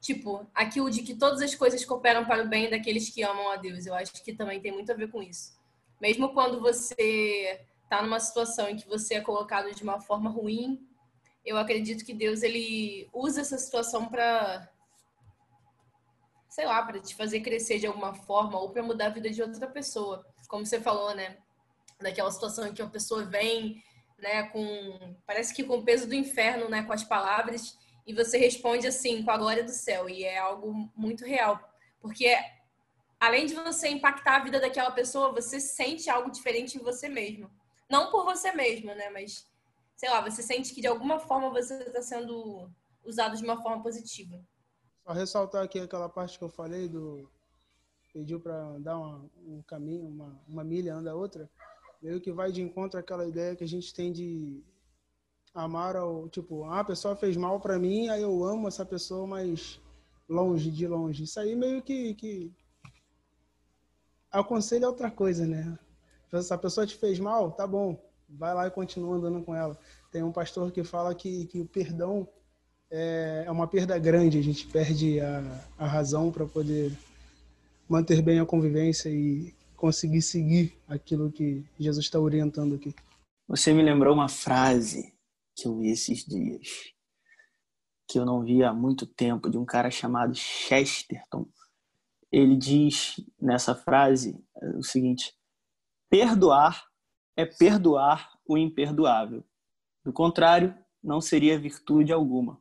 Tipo, 0.00 0.44
aquilo 0.52 0.90
de 0.90 1.02
que 1.02 1.14
todas 1.14 1.40
as 1.40 1.54
coisas 1.54 1.84
cooperam 1.84 2.24
para 2.24 2.42
o 2.42 2.48
bem 2.48 2.68
daqueles 2.68 3.08
que 3.08 3.22
amam 3.22 3.48
a 3.50 3.56
Deus. 3.56 3.86
Eu 3.86 3.94
acho 3.94 4.12
que 4.24 4.32
também 4.32 4.60
tem 4.60 4.72
muito 4.72 4.90
a 4.90 4.94
ver 4.96 5.08
com 5.08 5.22
isso. 5.22 5.56
Mesmo 6.00 6.34
quando 6.34 6.60
você 6.60 7.60
está 7.84 8.02
numa 8.02 8.18
situação 8.18 8.68
em 8.68 8.76
que 8.76 8.88
você 8.88 9.14
é 9.14 9.20
colocado 9.20 9.72
de 9.72 9.84
uma 9.84 10.00
forma 10.00 10.28
ruim, 10.28 10.84
eu 11.46 11.56
acredito 11.56 12.04
que 12.04 12.12
Deus 12.12 12.42
ele 12.42 13.08
usa 13.12 13.42
essa 13.42 13.56
situação 13.56 14.08
para 14.08 14.68
sei 16.48 16.66
lá, 16.66 16.82
para 16.82 16.98
te 16.98 17.14
fazer 17.14 17.40
crescer 17.40 17.78
de 17.78 17.86
alguma 17.86 18.12
forma 18.12 18.58
ou 18.58 18.70
para 18.70 18.82
mudar 18.82 19.06
a 19.06 19.10
vida 19.10 19.30
de 19.30 19.40
outra 19.40 19.68
pessoa. 19.68 20.26
Como 20.48 20.66
você 20.66 20.80
falou, 20.80 21.14
né? 21.14 21.38
daquela 22.02 22.30
situação 22.30 22.66
em 22.66 22.72
que 22.72 22.82
uma 22.82 22.90
pessoa 22.90 23.24
vem, 23.24 23.82
né, 24.20 24.44
com 24.44 25.16
parece 25.26 25.54
que 25.54 25.64
com 25.64 25.78
o 25.78 25.84
peso 25.84 26.06
do 26.06 26.14
inferno, 26.14 26.68
né, 26.68 26.82
com 26.82 26.92
as 26.92 27.04
palavras, 27.04 27.78
e 28.06 28.14
você 28.14 28.38
responde 28.38 28.86
assim, 28.86 29.22
com 29.22 29.30
a 29.30 29.38
glória 29.38 29.64
do 29.64 29.70
céu, 29.70 30.08
e 30.08 30.24
é 30.24 30.38
algo 30.38 30.90
muito 30.96 31.24
real, 31.24 31.60
porque 32.00 32.36
além 33.18 33.46
de 33.46 33.54
você 33.54 33.88
impactar 33.88 34.36
a 34.36 34.44
vida 34.44 34.60
daquela 34.60 34.90
pessoa, 34.90 35.32
você 35.32 35.60
sente 35.60 36.08
algo 36.08 36.30
diferente 36.30 36.78
em 36.78 36.82
você 36.82 37.08
mesmo. 37.08 37.50
Não 37.88 38.10
por 38.10 38.24
você 38.24 38.52
mesmo, 38.52 38.94
né, 38.94 39.10
mas 39.10 39.46
sei 39.96 40.08
lá, 40.08 40.20
você 40.22 40.42
sente 40.42 40.72
que 40.74 40.80
de 40.80 40.86
alguma 40.86 41.18
forma 41.18 41.50
você 41.50 41.74
está 41.74 42.00
sendo 42.00 42.70
usado 43.04 43.36
de 43.36 43.44
uma 43.44 43.60
forma 43.60 43.82
positiva. 43.82 44.40
Só 45.04 45.12
ressaltar 45.12 45.62
aqui 45.62 45.78
aquela 45.78 46.08
parte 46.08 46.38
que 46.38 46.44
eu 46.44 46.48
falei 46.48 46.88
do 46.88 47.28
pediu 48.12 48.40
para 48.40 48.78
dar 48.78 48.98
uma, 48.98 49.30
um 49.36 49.62
caminho, 49.62 50.06
uma, 50.06 50.40
uma 50.48 50.64
milha 50.64 50.94
anda 50.94 51.14
outra, 51.14 51.48
meio 52.00 52.20
que 52.20 52.32
vai 52.32 52.50
de 52.50 52.62
encontro 52.62 52.98
àquela 52.98 53.26
ideia 53.26 53.54
que 53.54 53.64
a 53.64 53.68
gente 53.68 53.92
tem 53.92 54.12
de 54.12 54.62
amar 55.54 55.96
ao 55.96 56.28
tipo, 56.28 56.64
ah, 56.64 56.80
a 56.80 56.84
pessoa 56.84 57.16
fez 57.16 57.36
mal 57.36 57.60
para 57.60 57.78
mim, 57.78 58.08
aí 58.08 58.22
eu 58.22 58.44
amo 58.44 58.68
essa 58.68 58.84
pessoa, 58.84 59.26
mas 59.26 59.80
longe, 60.28 60.70
de 60.70 60.86
longe. 60.86 61.24
Isso 61.24 61.38
aí 61.40 61.54
meio 61.56 61.82
que, 61.82 62.14
que 62.14 62.52
aconselha 64.30 64.88
outra 64.88 65.10
coisa, 65.10 65.46
né? 65.46 65.78
Se 66.40 66.54
a 66.54 66.58
pessoa 66.58 66.86
te 66.86 66.96
fez 66.96 67.18
mal, 67.18 67.50
tá 67.50 67.66
bom, 67.66 68.00
vai 68.28 68.54
lá 68.54 68.66
e 68.66 68.70
continua 68.70 69.16
andando 69.16 69.42
com 69.42 69.54
ela. 69.54 69.76
Tem 70.12 70.22
um 70.22 70.32
pastor 70.32 70.70
que 70.70 70.84
fala 70.84 71.14
que, 71.14 71.46
que 71.46 71.60
o 71.60 71.66
perdão 71.66 72.28
é, 72.90 73.44
é 73.46 73.50
uma 73.50 73.66
perda 73.66 73.98
grande, 73.98 74.38
a 74.38 74.42
gente 74.42 74.66
perde 74.68 75.20
a, 75.20 75.42
a 75.76 75.86
razão 75.86 76.30
para 76.30 76.46
poder 76.46 76.96
manter 77.88 78.22
bem 78.22 78.38
a 78.38 78.46
convivência 78.46 79.08
e 79.08 79.52
conseguir 79.80 80.20
seguir 80.20 80.78
aquilo 80.86 81.32
que 81.32 81.64
Jesus 81.78 82.04
está 82.04 82.20
orientando 82.20 82.74
aqui. 82.74 82.94
Você 83.48 83.72
me 83.72 83.82
lembrou 83.82 84.12
uma 84.12 84.28
frase 84.28 85.14
que 85.56 85.66
eu 85.66 85.78
vi 85.78 85.90
esses 85.90 86.22
dias, 86.22 86.68
que 88.06 88.18
eu 88.18 88.26
não 88.26 88.44
vi 88.44 88.62
há 88.62 88.74
muito 88.74 89.06
tempo, 89.06 89.48
de 89.48 89.56
um 89.56 89.64
cara 89.64 89.90
chamado 89.90 90.34
Chesterton. 90.34 91.48
Ele 92.30 92.56
diz 92.56 93.16
nessa 93.40 93.74
frase 93.74 94.38
o 94.76 94.82
seguinte: 94.82 95.34
perdoar 96.10 96.84
é 97.34 97.46
perdoar 97.46 98.38
o 98.46 98.58
imperdoável. 98.58 99.42
Do 100.04 100.12
contrário, 100.12 100.76
não 101.02 101.22
seria 101.22 101.58
virtude 101.58 102.12
alguma. 102.12 102.60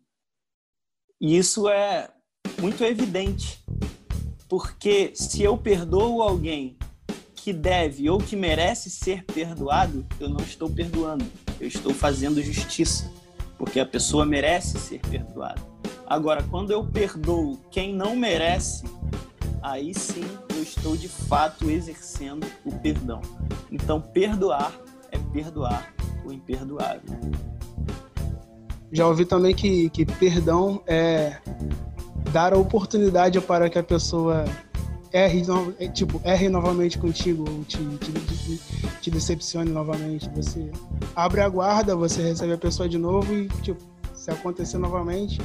E 1.20 1.38
isso 1.38 1.68
é 1.68 2.14
muito 2.62 2.82
evidente, 2.86 3.62
porque 4.48 5.14
se 5.14 5.44
eu 5.44 5.58
perdoo 5.58 6.22
alguém 6.22 6.79
que 7.44 7.54
deve 7.54 8.10
ou 8.10 8.18
que 8.18 8.36
merece 8.36 8.90
ser 8.90 9.24
perdoado, 9.24 10.06
eu 10.20 10.30
não 10.30 10.42
estou 10.42 10.70
perdoando, 10.70 11.26
eu 11.60 11.68
estou 11.68 11.94
fazendo 11.94 12.42
justiça, 12.42 13.12
porque 13.58 13.80
a 13.80 13.86
pessoa 13.86 14.26
merece 14.26 14.78
ser 14.78 15.00
perdoada. 15.00 15.62
Agora, 16.06 16.44
quando 16.44 16.72
eu 16.72 16.84
perdoo 16.86 17.60
quem 17.72 17.94
não 17.94 18.16
merece, 18.16 18.84
aí 19.62 19.94
sim 19.94 20.26
eu 20.56 20.64
estou 20.64 20.98
de 20.98 21.08
fato 21.08 21.70
exercendo 21.70 22.46
o 22.66 22.72
perdão. 22.80 23.22
Então, 23.72 24.02
perdoar 24.02 24.74
é 25.12 25.18
perdoar 25.32 25.94
o 26.26 26.32
imperdoável. 26.32 27.02
Já 28.92 29.08
ouvi 29.08 29.24
também 29.24 29.54
que, 29.54 29.90
que 29.92 30.06
perdão 30.06 30.82
é 30.88 31.38
dar 32.32 32.54
a 32.54 32.58
oportunidade 32.58 33.40
para 33.40 33.70
que 33.70 33.78
a 33.78 33.84
pessoa 33.84 34.46
erre, 35.12 35.44
é, 35.80 35.88
tipo, 35.88 36.22
erre 36.24 36.50
novamente 36.50 36.98
contigo, 36.98 37.50
ou 37.50 37.64
te, 37.64 37.78
te, 37.78 38.12
te, 38.12 38.62
te, 39.02 39.12
decepcione 39.12 39.72
novamente. 39.72 40.30
Você 40.36 40.72
abre 41.16 41.42
a 41.42 41.50
guarda, 41.50 41.96
você 41.96 42.22
recebe 42.22 42.54
a 42.54 42.58
pessoa 42.58 42.88
de 42.88 42.98
novo 42.98 43.34
e, 43.34 43.48
tipo, 43.62 43.82
se 44.14 44.32
acontecer 44.32 44.78
novamente, 44.78 45.40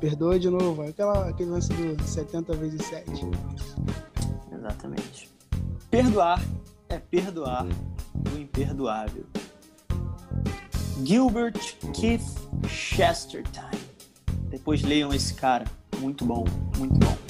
perdoa 0.00 0.38
de 0.38 0.48
novo. 0.48 0.82
Aquela, 0.82 1.28
aquele 1.28 1.50
lance 1.50 1.68
do 1.72 2.02
70 2.02 2.54
vezes 2.54 2.84
7. 2.86 3.10
Exatamente. 4.52 5.28
Perdoar 5.90 6.42
é 6.88 6.98
perdoar 6.98 7.66
o 7.66 8.38
imperdoável. 8.38 9.24
Gilbert 11.04 11.76
Keith 11.94 12.22
Chesterton. 12.68 13.70
Depois 14.50 14.82
leiam 14.82 15.12
esse 15.12 15.34
cara. 15.34 15.64
Muito 15.98 16.24
bom, 16.24 16.44
muito 16.76 16.98
bom. 16.98 17.29